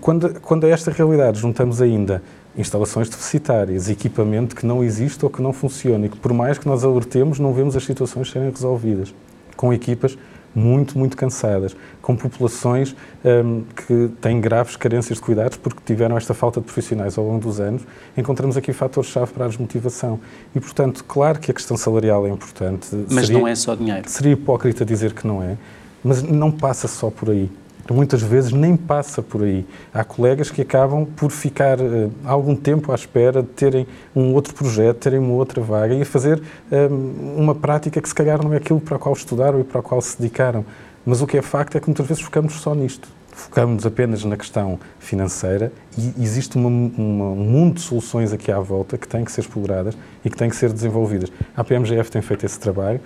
Quando, 0.00 0.40
quando 0.40 0.64
a 0.64 0.68
esta 0.68 0.92
realidade 0.92 1.40
juntamos 1.40 1.82
ainda 1.82 2.22
instalações 2.56 3.08
deficitárias, 3.08 3.88
equipamento 3.88 4.54
que 4.54 4.64
não 4.64 4.84
existe 4.84 5.24
ou 5.24 5.30
que 5.30 5.42
não 5.42 5.52
funciona 5.52 6.06
e 6.06 6.08
que, 6.08 6.16
por 6.16 6.32
mais 6.32 6.56
que 6.56 6.68
nós 6.68 6.84
alertemos, 6.84 7.40
não 7.40 7.52
vemos 7.52 7.76
as 7.76 7.84
situações 7.84 8.30
serem 8.30 8.50
resolvidas. 8.50 9.12
Com 9.56 9.72
equipas 9.72 10.16
muito, 10.54 10.98
muito 10.98 11.16
cansadas, 11.16 11.76
com 12.02 12.16
populações 12.16 12.94
um, 13.24 13.62
que 13.62 14.10
têm 14.20 14.40
graves 14.40 14.76
carências 14.76 15.18
de 15.18 15.24
cuidados 15.24 15.56
porque 15.56 15.80
tiveram 15.84 16.16
esta 16.16 16.34
falta 16.34 16.60
de 16.60 16.66
profissionais 16.66 17.16
ao 17.16 17.24
longo 17.24 17.40
dos 17.40 17.60
anos, 17.60 17.82
encontramos 18.16 18.56
aqui 18.56 18.72
fatores-chave 18.72 19.32
para 19.32 19.44
a 19.44 19.48
desmotivação. 19.48 20.18
E, 20.54 20.60
portanto, 20.60 21.04
claro 21.04 21.38
que 21.38 21.50
a 21.50 21.54
questão 21.54 21.76
salarial 21.76 22.26
é 22.26 22.30
importante. 22.30 22.88
Mas 23.10 23.26
seria, 23.26 23.38
não 23.38 23.46
é 23.46 23.54
só 23.54 23.74
dinheiro. 23.74 24.08
Seria 24.08 24.32
hipócrita 24.32 24.84
dizer 24.84 25.12
que 25.12 25.26
não 25.26 25.42
é, 25.42 25.56
mas 26.02 26.22
não 26.22 26.50
passa 26.50 26.88
só 26.88 27.10
por 27.10 27.30
aí 27.30 27.50
muitas 27.88 28.22
vezes 28.22 28.52
nem 28.52 28.76
passa 28.76 29.22
por 29.22 29.42
aí. 29.42 29.66
Há 29.92 30.04
colegas 30.04 30.50
que 30.50 30.62
acabam 30.62 31.04
por 31.04 31.30
ficar 31.30 31.80
uh, 31.80 32.10
algum 32.24 32.54
tempo 32.54 32.92
à 32.92 32.94
espera 32.94 33.42
de 33.42 33.48
terem 33.48 33.86
um 34.14 34.32
outro 34.34 34.54
projeto, 34.54 34.98
terem 34.98 35.18
uma 35.18 35.34
outra 35.34 35.60
vaga 35.60 35.94
e 35.94 36.04
fazer 36.04 36.42
um, 36.70 37.36
uma 37.38 37.54
prática 37.54 38.00
que 38.00 38.08
se 38.08 38.14
calhar 38.14 38.42
não 38.42 38.52
é 38.52 38.58
aquilo 38.58 38.80
para 38.80 38.96
o 38.96 38.98
qual 38.98 39.14
estudaram 39.14 39.60
e 39.60 39.64
para 39.64 39.80
o 39.80 39.82
qual 39.82 40.00
se 40.00 40.20
dedicaram. 40.20 40.64
Mas 41.04 41.22
o 41.22 41.26
que 41.26 41.38
é 41.38 41.42
facto 41.42 41.76
é 41.76 41.80
que 41.80 41.88
muitas 41.88 42.06
vezes 42.06 42.22
focamos 42.22 42.54
só 42.54 42.74
nisto. 42.74 43.08
Focamos 43.32 43.86
apenas 43.86 44.22
na 44.24 44.36
questão 44.36 44.78
financeira 44.98 45.72
e 45.96 46.22
existe 46.22 46.56
uma, 46.56 46.68
uma, 46.68 47.24
um 47.30 47.44
mundo 47.44 47.74
de 47.76 47.80
soluções 47.80 48.32
aqui 48.32 48.52
à 48.52 48.60
volta 48.60 48.98
que 48.98 49.08
têm 49.08 49.24
que 49.24 49.32
ser 49.32 49.40
exploradas 49.40 49.96
e 50.24 50.28
que 50.28 50.36
têm 50.36 50.50
que 50.50 50.56
ser 50.56 50.72
desenvolvidas. 50.72 51.32
A 51.56 51.64
PMGF 51.64 52.10
tem 52.10 52.20
feito 52.20 52.44
esse 52.44 52.60
trabalho 52.60 53.00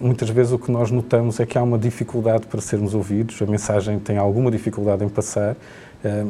muitas 0.00 0.28
vezes 0.30 0.52
o 0.52 0.58
que 0.58 0.70
nós 0.70 0.90
notamos 0.90 1.38
é 1.38 1.46
que 1.46 1.56
há 1.56 1.62
uma 1.62 1.78
dificuldade 1.78 2.46
para 2.46 2.60
sermos 2.60 2.94
ouvidos, 2.94 3.40
a 3.40 3.46
mensagem 3.46 3.98
tem 3.98 4.18
alguma 4.18 4.50
dificuldade 4.50 5.04
em 5.04 5.08
passar 5.08 5.56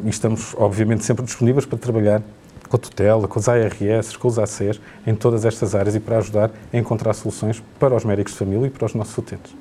e 0.05 0.09
estamos, 0.09 0.53
obviamente, 0.57 1.03
sempre 1.03 1.25
disponíveis 1.25 1.65
para 1.65 1.77
trabalhar 1.77 2.21
com 2.69 2.77
a 2.77 2.79
tutela, 2.79 3.27
com 3.27 3.39
os 3.39 3.49
ARS, 3.49 4.15
com 4.15 4.27
os 4.27 4.39
ACs, 4.39 4.79
em 5.05 5.13
todas 5.13 5.43
estas 5.43 5.75
áreas 5.75 5.95
e 5.95 5.99
para 5.99 6.19
ajudar 6.19 6.51
a 6.71 6.77
encontrar 6.77 7.13
soluções 7.13 7.61
para 7.79 7.95
os 7.95 8.05
médicos 8.05 8.33
de 8.33 8.39
família 8.39 8.67
e 8.67 8.69
para 8.69 8.85
os 8.85 8.93
nossos 8.93 9.17
utentes. 9.17 9.53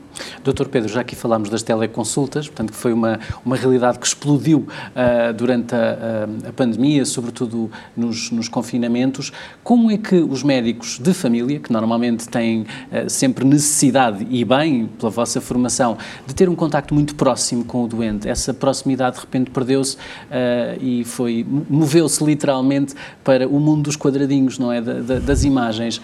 Doutor 0.43 0.69
Pedro, 0.69 0.89
já 0.89 1.01
aqui 1.01 1.15
falámos 1.15 1.49
das 1.49 1.63
teleconsultas, 1.63 2.49
portanto 2.49 2.73
que 2.73 2.79
foi 2.79 2.93
uma, 2.93 3.19
uma 3.45 3.57
realidade 3.57 3.99
que 3.99 4.07
explodiu 4.07 4.61
uh, 4.61 5.33
durante 5.35 5.75
a, 5.75 6.29
a, 6.49 6.53
pandemia, 6.53 7.05
sobretudo 7.05 7.71
nos, 7.97 8.31
nos, 8.31 8.49
confinamentos. 8.49 9.33
Como 9.63 9.91
é 9.91 9.99
que 9.99 10.17
os 10.17 10.43
médicos 10.43 10.99
de 10.99 11.13
família, 11.13 11.59
que 11.59 11.73
normalmente 11.73 12.29
têm 12.29 12.63
uh, 12.63 13.09
sempre 13.09 13.45
necessidade, 13.45 14.27
e 14.31 14.45
bem 14.45 14.87
pela 14.99 15.11
vossa 15.11 15.41
formação, 15.41 15.97
de 16.27 16.35
ter 16.35 16.49
um 16.49 16.55
contacto 16.55 16.95
muito 16.95 17.15
próximo 17.15 17.65
com 17.65 17.85
o 17.85 17.89
doente, 17.89 18.29
essa 18.29 18.53
proximidade 18.53 19.17
de 19.17 19.23
repente 19.23 19.51
perdeu-se 19.51 19.97
uh, 19.97 20.81
e 20.81 21.05
foi 21.05 21.47
moveu-se 21.69 22.23
literalmente 22.25 22.95
para 23.23 23.47
o 23.47 23.59
mundo 23.61 23.83
dos 23.83 23.97
quadradinhos, 23.97 24.59
não 24.59 24.73
é? 24.73 24.81
Da, 24.81 24.95
da, 24.95 25.19
das 25.19 25.45
imagens. 25.45 26.01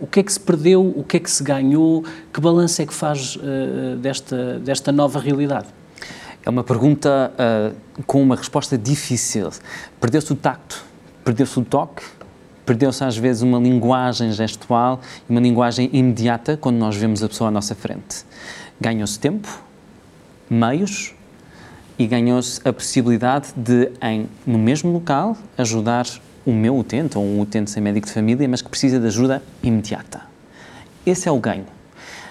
o 0.00 0.06
que 0.06 0.20
é 0.20 0.22
que 0.22 0.32
se 0.32 0.40
perdeu, 0.40 0.92
o 0.96 1.04
que 1.04 1.16
é 1.16 1.20
que 1.20 1.30
se 1.30 1.42
ganhou, 1.42 2.04
que 2.32 2.40
balanço 2.40 2.82
é 2.82 2.86
que 2.86 2.94
faz 2.94 3.35
uh, 3.36 3.96
desta, 3.96 4.58
desta 4.58 4.92
nova 4.92 5.18
realidade? 5.18 5.66
É 6.44 6.50
uma 6.50 6.62
pergunta 6.62 7.32
uh, 7.34 8.02
com 8.04 8.22
uma 8.22 8.36
resposta 8.36 8.78
difícil. 8.78 9.50
Perdeu-se 10.00 10.32
o 10.32 10.36
tacto, 10.36 10.84
perdeu-se 11.24 11.58
o 11.58 11.64
toque, 11.64 12.04
perdeu-se 12.64 13.02
às 13.02 13.16
vezes 13.16 13.42
uma 13.42 13.58
linguagem 13.58 14.30
gestual 14.32 15.00
e 15.28 15.32
uma 15.32 15.40
linguagem 15.40 15.90
imediata 15.92 16.56
quando 16.56 16.76
nós 16.76 16.96
vemos 16.96 17.22
a 17.22 17.28
pessoa 17.28 17.48
à 17.48 17.50
nossa 17.50 17.74
frente. 17.74 18.24
Ganhou-se 18.80 19.18
tempo, 19.18 19.48
meios 20.48 21.14
e 21.98 22.06
ganhou-se 22.06 22.60
a 22.66 22.72
possibilidade 22.72 23.48
de, 23.56 23.90
em, 24.02 24.28
no 24.46 24.58
mesmo 24.58 24.92
local, 24.92 25.36
ajudar 25.58 26.06
o 26.44 26.52
meu 26.52 26.78
utente 26.78 27.18
ou 27.18 27.24
um 27.24 27.40
utente 27.40 27.70
sem 27.72 27.82
médico 27.82 28.06
de 28.06 28.12
família, 28.12 28.48
mas 28.48 28.62
que 28.62 28.68
precisa 28.68 29.00
de 29.00 29.06
ajuda 29.06 29.42
imediata. 29.62 30.22
Esse 31.04 31.28
é 31.28 31.32
o 31.32 31.40
ganho. 31.40 31.66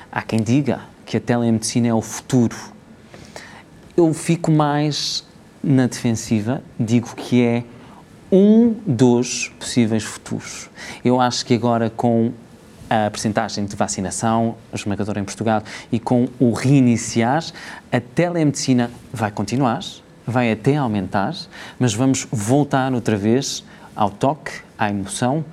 Há 0.10 0.22
quem 0.22 0.42
diga 0.42 0.82
que 1.06 1.18
a 1.18 1.20
telemedicina 1.20 1.88
é 1.88 1.94
o 1.94 2.02
futuro. 2.02 2.56
Eu 3.96 4.14
fico 4.14 4.52
mais 4.52 5.26
na 5.64 5.88
defensiva, 5.88 6.62
digo 6.80 7.16
que 7.16 7.44
é 7.44 7.64
um 8.32 8.76
dos 8.86 9.50
possíveis 9.60 10.04
futuros. 10.04 10.70
Eu 11.04 11.22
acho 11.22 11.46
que 11.46 11.54
agora 11.54 11.90
com 11.90 12.34
a 12.90 13.10
percentagem 13.10 13.66
de 13.66 13.76
vacinação 13.76 14.56
esmagadora 14.74 15.20
em 15.20 15.24
Portugal 15.24 15.64
e 15.92 16.00
com 16.00 16.28
o 16.40 16.52
reiniciar, 16.52 17.44
a 17.92 18.00
telemedicina 18.00 18.92
vai 19.12 19.32
continuar, 19.32 19.82
vai 20.26 20.52
até 20.52 20.76
aumentar, 20.76 21.36
mas 21.80 21.94
vamos 21.94 22.28
voltar 22.32 22.94
outra 22.94 23.18
vez 23.18 23.64
ao 23.96 24.10
toque, 24.10 24.52
à 24.78 24.90
emoção, 24.90 25.46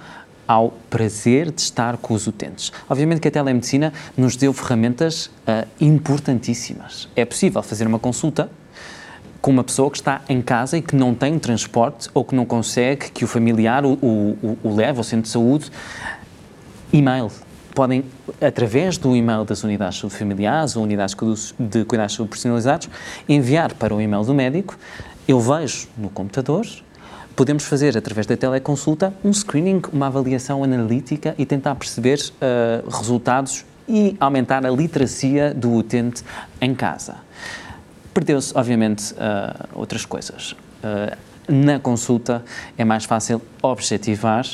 ao 0.52 0.70
prazer 0.90 1.50
de 1.50 1.62
estar 1.62 1.96
com 1.96 2.12
os 2.12 2.26
utentes. 2.26 2.70
Obviamente 2.86 3.22
que 3.22 3.28
a 3.28 3.30
telemedicina 3.30 3.90
nos 4.14 4.36
deu 4.36 4.52
ferramentas 4.52 5.26
uh, 5.26 5.66
importantíssimas. 5.80 7.08
É 7.16 7.24
possível 7.24 7.62
fazer 7.62 7.86
uma 7.86 7.98
consulta 7.98 8.50
com 9.40 9.50
uma 9.50 9.64
pessoa 9.64 9.90
que 9.90 9.96
está 9.96 10.20
em 10.28 10.42
casa 10.42 10.76
e 10.76 10.82
que 10.82 10.94
não 10.94 11.14
tem 11.14 11.38
transporte 11.38 12.10
ou 12.12 12.22
que 12.22 12.34
não 12.34 12.44
consegue 12.44 13.10
que 13.10 13.24
o 13.24 13.26
familiar 13.26 13.82
o, 13.86 13.94
o, 13.94 14.58
o 14.62 14.74
leve 14.74 14.98
ao 14.98 15.04
centro 15.04 15.22
de 15.22 15.30
saúde. 15.30 15.72
E-mail. 16.92 17.30
Podem, 17.74 18.04
através 18.38 18.98
do 18.98 19.16
e-mail 19.16 19.46
das 19.46 19.64
unidades 19.64 19.98
familiares 20.12 20.76
ou 20.76 20.82
unidades 20.82 21.16
de 21.58 21.82
cuidados 21.86 22.14
personalizados, 22.18 22.90
enviar 23.26 23.72
para 23.72 23.94
o 23.94 24.02
e-mail 24.02 24.22
do 24.22 24.34
médico. 24.34 24.76
Eu 25.26 25.40
vejo 25.40 25.88
no 25.96 26.10
computador 26.10 26.66
podemos 27.34 27.64
fazer, 27.64 27.96
através 27.96 28.26
da 28.26 28.36
teleconsulta, 28.36 29.12
um 29.24 29.32
screening, 29.32 29.82
uma 29.92 30.06
avaliação 30.06 30.62
analítica 30.62 31.34
e 31.38 31.46
tentar 31.46 31.74
perceber 31.74 32.18
uh, 32.18 32.88
resultados 32.88 33.64
e 33.88 34.16
aumentar 34.20 34.64
a 34.64 34.70
literacia 34.70 35.52
do 35.52 35.72
utente 35.74 36.22
em 36.60 36.74
casa. 36.74 37.16
Perdeu-se, 38.14 38.56
obviamente, 38.56 39.12
uh, 39.14 39.68
outras 39.74 40.04
coisas. 40.04 40.52
Uh, 40.52 41.16
na 41.48 41.78
consulta 41.78 42.44
é 42.78 42.84
mais 42.84 43.04
fácil 43.04 43.42
objetivar 43.62 44.46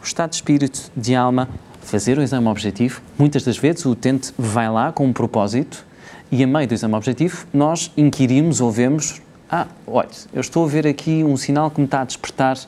o 0.00 0.04
estado 0.04 0.30
de 0.30 0.36
espírito, 0.36 0.90
de 0.96 1.14
alma, 1.14 1.48
fazer 1.82 2.18
o 2.18 2.22
exame 2.22 2.48
objetivo. 2.48 3.00
Muitas 3.18 3.44
das 3.44 3.58
vezes 3.58 3.84
o 3.84 3.90
utente 3.90 4.32
vai 4.38 4.70
lá 4.70 4.92
com 4.92 5.06
um 5.06 5.12
propósito 5.12 5.84
e, 6.30 6.42
a 6.42 6.46
meio 6.46 6.66
do 6.66 6.74
exame 6.74 6.94
objetivo, 6.94 7.46
nós 7.52 7.92
inquirimos 7.96 8.60
ou 8.60 8.70
vemos 8.70 9.20
ah, 9.54 9.66
olha, 9.86 10.08
eu 10.32 10.40
estou 10.40 10.64
a 10.64 10.66
ver 10.66 10.86
aqui 10.86 11.22
um 11.22 11.36
sinal 11.36 11.70
que 11.70 11.78
me 11.78 11.84
está 11.84 12.00
a 12.00 12.04
despertar. 12.04 12.58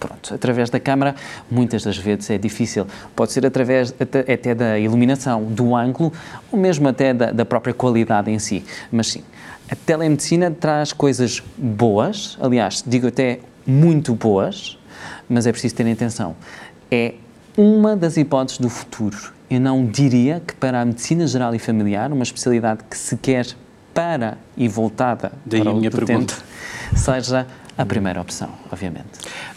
Pronto, 0.00 0.34
através 0.34 0.68
da 0.68 0.80
câmara, 0.80 1.14
muitas 1.48 1.84
das 1.84 1.96
vezes 1.96 2.28
é 2.30 2.36
difícil. 2.36 2.84
Pode 3.14 3.30
ser 3.30 3.46
através 3.46 3.94
até, 4.00 4.32
até 4.32 4.52
da 4.52 4.76
iluminação, 4.76 5.44
do 5.44 5.76
ângulo, 5.76 6.12
ou 6.50 6.58
mesmo 6.58 6.88
até 6.88 7.14
da, 7.14 7.30
da 7.30 7.44
própria 7.44 7.72
qualidade 7.72 8.28
em 8.28 8.40
si. 8.40 8.64
Mas 8.90 9.06
sim, 9.06 9.22
a 9.70 9.76
telemedicina 9.76 10.50
traz 10.50 10.92
coisas 10.92 11.40
boas, 11.56 12.36
aliás, 12.40 12.82
digo 12.84 13.06
até 13.06 13.38
muito 13.64 14.12
boas, 14.12 14.76
mas 15.28 15.46
é 15.46 15.52
preciso 15.52 15.76
ter 15.76 15.88
atenção. 15.88 16.34
É 16.90 17.14
uma 17.56 17.94
das 17.94 18.16
hipóteses 18.16 18.58
do 18.58 18.68
futuro. 18.68 19.32
Eu 19.48 19.60
não 19.60 19.86
diria 19.86 20.42
que 20.44 20.56
para 20.56 20.80
a 20.80 20.84
medicina 20.84 21.24
geral 21.24 21.54
e 21.54 21.60
familiar, 21.60 22.12
uma 22.12 22.24
especialidade 22.24 22.80
que 22.90 22.98
se 22.98 23.16
quer 23.16 23.46
para 23.96 24.36
e 24.54 24.68
voltada 24.68 25.32
Daí 25.46 25.62
para 25.62 25.70
a 25.70 25.74
minha 25.74 25.90
pergunta. 25.90 26.34
seja 26.94 27.46
a 27.78 27.84
primeira 27.84 28.20
opção, 28.20 28.48
obviamente. 28.72 29.06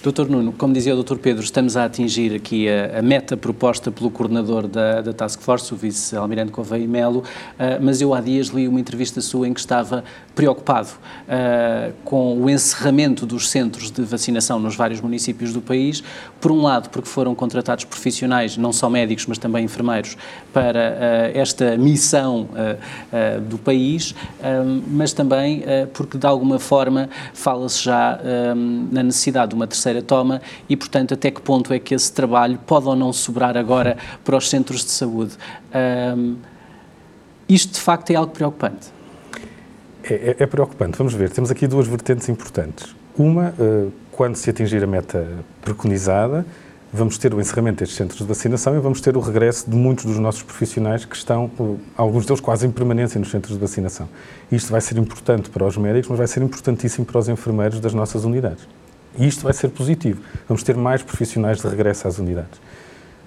Doutor 0.04 0.30
Nuno, 0.30 0.52
como 0.52 0.74
dizia 0.74 0.92
o 0.92 0.96
doutor 0.96 1.20
Pedro, 1.20 1.42
estamos 1.42 1.78
a 1.78 1.86
atingir 1.86 2.36
aqui 2.36 2.68
a, 2.68 3.00
a 3.00 3.02
meta 3.02 3.38
proposta 3.38 3.92
pelo 3.92 4.12
coordenador 4.12 4.68
da, 4.68 5.02
da 5.02 5.14
Task 5.14 5.42
Force, 5.42 5.74
o 5.74 5.78
vice-almirante 5.78 6.52
Correia 6.52 6.86
Melo, 6.86 7.20
uh, 7.20 7.24
mas 7.82 8.02
eu 8.02 8.14
há 8.14 8.20
dias 8.20 8.48
li 8.48 8.68
uma 8.68 8.80
entrevista 8.80 9.22
sua 9.22 9.48
em 9.48 9.54
que 9.54 9.60
estava 9.62 10.04
preocupado 10.36 10.90
uh, 10.90 11.94
com 12.04 12.42
o 12.42 12.50
encerramento 12.50 13.26
dos 13.26 13.50
centros 13.50 13.90
de 13.90 14.02
vacinação 14.02 14.60
nos 14.60 14.76
vários 14.76 15.00
municípios 15.00 15.54
do 15.54 15.62
país, 15.62 16.04
por 16.42 16.52
um 16.52 16.62
lado 16.62 16.90
porque 16.90 17.08
foram 17.08 17.34
contratados 17.34 17.86
profissionais, 17.86 18.58
não 18.58 18.74
só 18.74 18.90
médicos, 18.90 19.26
mas 19.28 19.38
também 19.38 19.64
enfermeiros, 19.64 20.18
para 20.52 20.80
uh, 20.80 21.38
esta 21.38 21.78
missão 21.78 22.50
do 23.48 23.58
país, 23.58 24.16
mas 24.88 25.14
também 25.14 25.64
porque 25.94 26.18
de 26.18 26.26
alguma 26.26 26.60
forma 26.60 27.10
fala-se 27.34 27.84
já 27.84 28.09
um, 28.56 28.88
na 28.92 29.04
necessidade 29.04 29.50
de 29.50 29.56
uma 29.56 29.68
terceira 29.68 30.02
toma 30.02 30.42
e, 30.68 30.76
portanto, 30.76 31.14
até 31.14 31.30
que 31.30 31.42
ponto 31.42 31.74
é 31.74 31.80
que 31.80 31.94
esse 31.94 32.12
trabalho 32.12 32.58
pode 32.66 32.88
ou 32.88 32.96
não 32.96 33.12
sobrar 33.12 33.58
agora 33.58 33.98
para 34.24 34.38
os 34.38 34.50
centros 34.50 34.84
de 34.84 34.92
saúde. 34.92 35.34
Um, 36.16 36.38
isto, 37.48 37.74
de 37.74 37.80
facto, 37.80 38.12
é 38.12 38.16
algo 38.16 38.32
preocupante. 38.32 38.88
É, 40.04 40.14
é, 40.14 40.36
é, 40.40 40.46
preocupante. 40.46 40.98
Vamos 40.98 41.14
ver. 41.14 41.30
Temos 41.30 41.52
aqui 41.52 41.68
duas 41.68 41.88
vertentes 41.88 42.30
importantes. 42.30 42.96
Uma, 43.18 43.54
uh, 43.60 43.92
quando 44.12 44.36
se 44.36 44.50
atingir 44.50 44.84
a 44.84 44.88
meta 44.88 45.28
preconizada, 45.62 46.46
vamos 46.92 47.18
ter 47.18 47.34
o 47.34 47.40
encerramento 47.40 47.80
destes 47.80 47.98
centros 47.98 48.20
de 48.20 48.26
vacinação 48.26 48.76
e 48.76 48.80
vamos 48.80 49.00
ter 49.02 49.16
o 49.16 49.20
regresso 49.20 49.70
de 49.70 49.76
muitos 49.76 50.06
dos 50.06 50.18
nossos 50.18 50.42
profissionais 50.42 51.06
que 51.06 51.16
estão, 51.16 51.50
alguns 51.96 52.26
deles 52.26 52.42
quase 52.42 52.66
em 52.66 52.72
permanência 52.72 53.20
nos 53.20 53.30
centros 53.30 53.54
de 53.54 53.60
vacinação. 53.60 54.10
Isto 54.52 54.72
vai 54.72 54.82
ser 54.82 54.98
importante 54.98 55.50
para 55.50 55.66
os 55.66 55.78
médicos, 55.78 56.10
mas 56.10 56.18
vai 56.18 56.28
ser 56.28 56.42
importantíssimo 56.42 57.06
para 57.06 57.20
os 57.20 57.30
enfermeiros 57.30 57.80
das 57.80 57.94
nossas 57.94 58.24
unidades. 58.24 58.68
E 59.18 59.28
isto 59.28 59.44
vai 59.44 59.54
ser 59.54 59.70
positivo. 59.70 60.22
Vamos 60.48 60.64
ter 60.64 60.76
mais 60.76 61.02
profissionais 61.02 61.60
de 61.60 61.68
regresso 61.68 62.08
às 62.08 62.18
unidades. 62.20 62.60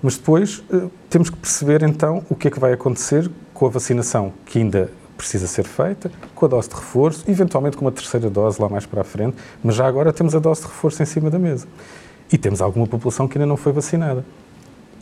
Mas 0.02 0.16
depois 0.16 0.62
eh, 0.72 0.88
temos 1.08 1.30
que 1.30 1.36
perceber 1.36 1.82
então 1.82 2.24
o 2.28 2.34
que 2.34 2.48
é 2.48 2.50
que 2.50 2.58
vai 2.58 2.72
acontecer 2.72 3.30
com 3.54 3.66
a 3.66 3.68
vacinação 3.68 4.32
que 4.44 4.58
ainda 4.58 4.90
precisa 5.16 5.46
ser 5.46 5.64
feita, 5.64 6.10
com 6.34 6.46
a 6.46 6.48
dose 6.48 6.68
de 6.68 6.74
reforço, 6.74 7.24
eventualmente 7.30 7.76
com 7.76 7.84
uma 7.84 7.92
terceira 7.92 8.28
dose 8.28 8.60
lá 8.60 8.68
mais 8.68 8.84
para 8.84 9.02
a 9.02 9.04
frente, 9.04 9.36
mas 9.62 9.76
já 9.76 9.86
agora 9.86 10.12
temos 10.12 10.34
a 10.34 10.40
dose 10.40 10.62
de 10.62 10.66
reforço 10.66 11.00
em 11.00 11.06
cima 11.06 11.30
da 11.30 11.38
mesa. 11.38 11.68
E 12.32 12.38
temos 12.38 12.62
alguma 12.62 12.86
população 12.86 13.28
que 13.28 13.36
ainda 13.36 13.46
não 13.46 13.56
foi 13.56 13.72
vacinada. 13.72 14.24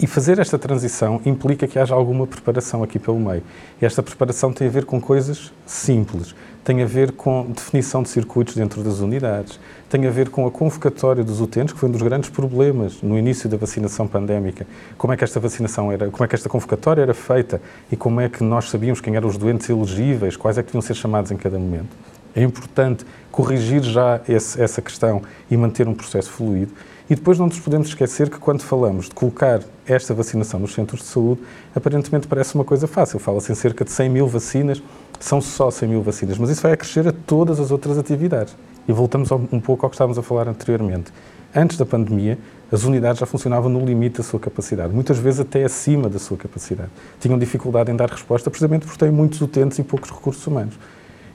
E 0.02 0.06
fazer 0.06 0.38
esta 0.38 0.58
transição 0.58 1.20
implica 1.26 1.66
que 1.66 1.78
haja 1.78 1.94
alguma 1.94 2.26
preparação 2.26 2.82
aqui 2.82 2.98
pelo 2.98 3.20
meio. 3.20 3.42
E 3.80 3.84
esta 3.84 4.02
preparação 4.02 4.50
tem 4.50 4.66
a 4.66 4.70
ver 4.70 4.86
com 4.86 4.98
coisas 4.98 5.52
simples, 5.66 6.34
tem 6.64 6.82
a 6.82 6.86
ver 6.86 7.12
com 7.12 7.50
definição 7.54 8.02
de 8.02 8.08
circuitos 8.08 8.54
dentro 8.54 8.82
das 8.82 9.00
unidades, 9.00 9.60
tem 9.90 10.06
a 10.06 10.10
ver 10.10 10.30
com 10.30 10.46
a 10.46 10.50
convocatória 10.50 11.22
dos 11.22 11.38
utentes, 11.42 11.74
que 11.74 11.78
foi 11.78 11.90
um 11.90 11.92
dos 11.92 12.00
grandes 12.00 12.30
problemas 12.30 13.02
no 13.02 13.18
início 13.18 13.46
da 13.46 13.58
vacinação 13.58 14.08
pandémica. 14.08 14.66
Como 14.96 15.12
é 15.12 15.18
que 15.18 15.24
esta 15.24 15.38
vacinação 15.38 15.92
era, 15.92 16.08
como 16.08 16.24
é 16.24 16.26
que 16.28 16.34
esta 16.34 16.48
convocatória 16.48 17.02
era 17.02 17.14
feita 17.14 17.60
e 17.92 17.96
como 17.96 18.22
é 18.22 18.28
que 18.30 18.42
nós 18.42 18.70
sabíamos 18.70 19.02
quem 19.02 19.16
eram 19.16 19.28
os 19.28 19.36
doentes 19.36 19.68
elegíveis, 19.68 20.34
quais 20.34 20.56
é 20.56 20.62
que 20.62 20.68
deviam 20.68 20.80
ser 20.80 20.94
chamados 20.94 21.30
em 21.30 21.36
cada 21.36 21.58
momento. 21.58 21.94
É 22.34 22.42
importante 22.42 23.04
corrigir 23.30 23.82
já 23.82 24.20
esse, 24.26 24.60
essa 24.62 24.80
questão 24.80 25.20
e 25.50 25.56
manter 25.58 25.86
um 25.86 25.94
processo 25.94 26.30
fluido. 26.30 26.72
E 27.10 27.14
depois 27.16 27.40
não 27.40 27.46
nos 27.46 27.58
podemos 27.58 27.88
esquecer 27.88 28.30
que 28.30 28.38
quando 28.38 28.62
falamos 28.62 29.06
de 29.06 29.14
colocar 29.16 29.60
esta 29.84 30.14
vacinação 30.14 30.60
nos 30.60 30.72
centros 30.72 31.00
de 31.00 31.08
saúde, 31.08 31.40
aparentemente 31.74 32.28
parece 32.28 32.54
uma 32.54 32.62
coisa 32.62 32.86
fácil. 32.86 33.18
Fala-se 33.18 33.50
em 33.50 33.54
cerca 33.56 33.84
de 33.84 33.90
100 33.90 34.08
mil 34.08 34.28
vacinas, 34.28 34.80
são 35.18 35.40
só 35.40 35.72
100 35.72 35.88
mil 35.88 36.02
vacinas, 36.02 36.38
mas 36.38 36.50
isso 36.50 36.62
vai 36.62 36.70
acrescer 36.70 37.08
a 37.08 37.12
todas 37.12 37.58
as 37.58 37.72
outras 37.72 37.98
atividades. 37.98 38.54
E 38.86 38.92
voltamos 38.92 39.28
um 39.32 39.58
pouco 39.60 39.84
ao 39.84 39.90
que 39.90 39.96
estávamos 39.96 40.18
a 40.18 40.22
falar 40.22 40.46
anteriormente. 40.46 41.12
Antes 41.52 41.76
da 41.76 41.84
pandemia, 41.84 42.38
as 42.70 42.84
unidades 42.84 43.18
já 43.18 43.26
funcionavam 43.26 43.68
no 43.68 43.84
limite 43.84 44.18
da 44.18 44.22
sua 44.22 44.38
capacidade, 44.38 44.94
muitas 44.94 45.18
vezes 45.18 45.40
até 45.40 45.64
acima 45.64 46.08
da 46.08 46.20
sua 46.20 46.36
capacidade. 46.36 46.90
Tinham 47.18 47.36
dificuldade 47.36 47.90
em 47.90 47.96
dar 47.96 48.08
resposta 48.08 48.48
precisamente 48.48 48.86
porque 48.86 49.04
têm 49.04 49.10
muitos 49.10 49.40
utentes 49.40 49.80
e 49.80 49.82
poucos 49.82 50.10
recursos 50.10 50.46
humanos. 50.46 50.78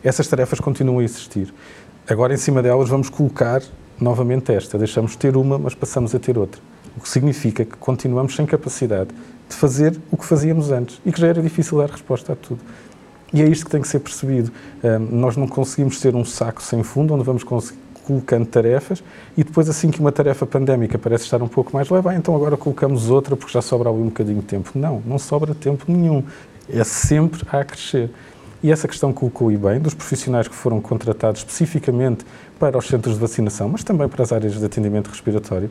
Essas 0.01 0.25
tarefas 0.25 0.61
continuam 0.61 0.99
a 0.99 1.03
existir. 1.03 1.53
Agora, 2.07 2.33
em 2.33 2.37
cima 2.37 2.63
delas, 2.63 2.87
vamos 2.87 3.09
colocar 3.09 3.61
novamente 3.99 4.51
esta. 4.51 4.77
Deixamos 4.77 5.11
de 5.11 5.17
ter 5.17 5.35
uma, 5.35 5.57
mas 5.57 5.73
passamos 5.73 6.13
a 6.13 6.19
ter 6.19 6.37
outra. 6.37 6.61
O 6.97 7.01
que 7.01 7.09
significa 7.09 7.65
que 7.65 7.75
continuamos 7.77 8.35
sem 8.35 8.45
capacidade 8.45 9.09
de 9.47 9.55
fazer 9.55 9.97
o 10.11 10.17
que 10.17 10.25
fazíamos 10.25 10.71
antes 10.71 10.99
e 11.05 11.11
que 11.11 11.19
já 11.19 11.27
era 11.27 11.41
difícil 11.41 11.77
dar 11.77 11.89
resposta 11.89 12.33
a 12.33 12.35
tudo. 12.35 12.59
E 13.33 13.41
é 13.41 13.45
isto 13.45 13.65
que 13.65 13.71
tem 13.71 13.81
que 13.81 13.87
ser 13.87 13.99
percebido. 13.99 14.51
Um, 14.83 14.99
nós 15.17 15.35
não 15.35 15.47
conseguimos 15.47 15.99
ser 15.99 16.15
um 16.15 16.23
saco 16.23 16.61
sem 16.61 16.83
fundo 16.83 17.13
onde 17.13 17.23
vamos 17.23 17.43
colocando 17.43 18.45
tarefas 18.45 19.03
e 19.35 19.43
depois, 19.43 19.67
assim 19.67 19.89
que 19.89 19.99
uma 19.99 20.11
tarefa 20.11 20.45
pandémica 20.45 20.97
parece 20.97 21.25
estar 21.25 21.41
um 21.41 21.47
pouco 21.47 21.75
mais 21.75 21.89
leve, 21.89 22.09
ah, 22.09 22.15
então 22.15 22.35
agora 22.35 22.55
colocamos 22.55 23.09
outra 23.09 23.35
porque 23.35 23.51
já 23.51 23.61
sobra 23.61 23.89
ali 23.89 23.99
um 23.99 24.05
bocadinho 24.05 24.39
de 24.39 24.45
tempo. 24.45 24.71
Não, 24.75 25.01
não 25.05 25.19
sobra 25.19 25.53
tempo 25.53 25.85
nenhum. 25.87 26.23
É 26.69 26.83
sempre 26.83 27.41
a 27.51 27.63
crescer. 27.63 28.09
E 28.63 28.71
essa 28.71 28.87
questão 28.87 29.13
colocou 29.13 29.51
e 29.51 29.57
bem, 29.57 29.79
dos 29.79 29.93
profissionais 29.93 30.47
que 30.47 30.55
foram 30.55 30.81
contratados 30.81 31.41
especificamente 31.41 32.25
para 32.59 32.77
os 32.77 32.87
centros 32.87 33.15
de 33.15 33.19
vacinação, 33.19 33.69
mas 33.69 33.83
também 33.83 34.07
para 34.07 34.23
as 34.23 34.31
áreas 34.31 34.57
de 34.57 34.65
atendimento 34.65 35.07
respiratório, 35.09 35.69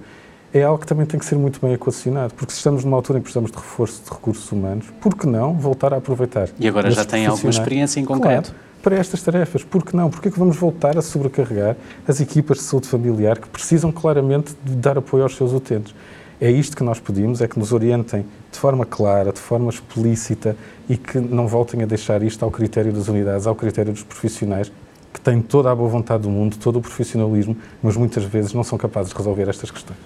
é 0.52 0.62
algo 0.62 0.78
que 0.78 0.86
também 0.86 1.04
tem 1.04 1.18
que 1.18 1.26
ser 1.26 1.34
muito 1.34 1.60
bem 1.60 1.72
equacionado, 1.72 2.32
porque 2.34 2.52
se 2.52 2.58
estamos 2.58 2.84
numa 2.84 2.96
altura 2.96 3.18
em 3.18 3.22
que 3.22 3.24
precisamos 3.24 3.50
de 3.50 3.56
reforço 3.56 4.04
de 4.04 4.10
recursos 4.10 4.52
humanos, 4.52 4.86
por 5.00 5.16
que 5.16 5.26
não 5.26 5.54
voltar 5.54 5.92
a 5.92 5.96
aproveitar? 5.96 6.48
E 6.60 6.68
agora 6.68 6.90
já 6.92 7.04
tem 7.04 7.26
alguma 7.26 7.50
experiência 7.50 7.98
em 7.98 8.04
concreto? 8.04 8.50
Claro, 8.52 8.64
para 8.80 8.96
estas 8.96 9.20
tarefas, 9.22 9.64
por 9.64 9.84
que 9.84 9.96
não? 9.96 10.10
Por 10.10 10.20
que 10.20 10.28
é 10.28 10.30
que 10.30 10.38
vamos 10.38 10.56
voltar 10.56 10.96
a 10.96 11.02
sobrecarregar 11.02 11.74
as 12.06 12.20
equipas 12.20 12.58
de 12.58 12.64
saúde 12.64 12.86
familiar 12.86 13.38
que 13.38 13.48
precisam 13.48 13.90
claramente 13.90 14.54
de 14.62 14.76
dar 14.76 14.96
apoio 14.96 15.24
aos 15.24 15.34
seus 15.34 15.52
utentes? 15.52 15.92
É 16.40 16.50
isto 16.50 16.76
que 16.76 16.82
nós 16.82 16.98
pedimos, 16.98 17.40
é 17.40 17.48
que 17.48 17.58
nos 17.58 17.72
orientem 17.72 18.26
de 18.50 18.58
forma 18.58 18.84
clara, 18.84 19.32
de 19.32 19.40
forma 19.40 19.70
explícita 19.70 20.56
e 20.88 20.96
que 20.96 21.18
não 21.18 21.46
voltem 21.46 21.82
a 21.82 21.86
deixar 21.86 22.22
isto 22.22 22.44
ao 22.44 22.50
critério 22.50 22.92
das 22.92 23.08
unidades, 23.08 23.46
ao 23.46 23.54
critério 23.54 23.92
dos 23.92 24.02
profissionais, 24.02 24.70
que 25.12 25.20
têm 25.20 25.40
toda 25.40 25.70
a 25.70 25.74
boa 25.74 25.88
vontade 25.88 26.24
do 26.24 26.30
mundo, 26.30 26.56
todo 26.56 26.78
o 26.78 26.82
profissionalismo, 26.82 27.56
mas 27.82 27.96
muitas 27.96 28.24
vezes 28.24 28.52
não 28.52 28.64
são 28.64 28.76
capazes 28.76 29.12
de 29.12 29.16
resolver 29.16 29.48
estas 29.48 29.70
questões. 29.70 29.98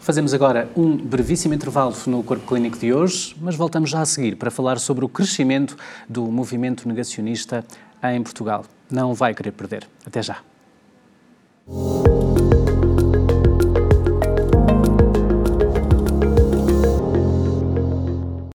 Fazemos 0.00 0.34
agora 0.34 0.68
um 0.76 0.96
brevíssimo 0.96 1.54
intervalo 1.54 1.94
no 2.06 2.22
Corpo 2.22 2.46
Clínico 2.46 2.78
de 2.78 2.92
hoje, 2.92 3.34
mas 3.40 3.56
voltamos 3.56 3.88
já 3.88 4.02
a 4.02 4.06
seguir 4.06 4.36
para 4.36 4.50
falar 4.50 4.78
sobre 4.78 5.02
o 5.02 5.08
crescimento 5.08 5.76
do 6.06 6.24
movimento 6.26 6.86
negacionista 6.86 7.64
em 8.02 8.22
Portugal. 8.22 8.64
Não 8.90 9.14
vai 9.14 9.34
querer 9.34 9.52
perder. 9.52 9.88
Até 10.06 10.22
já. 10.22 10.38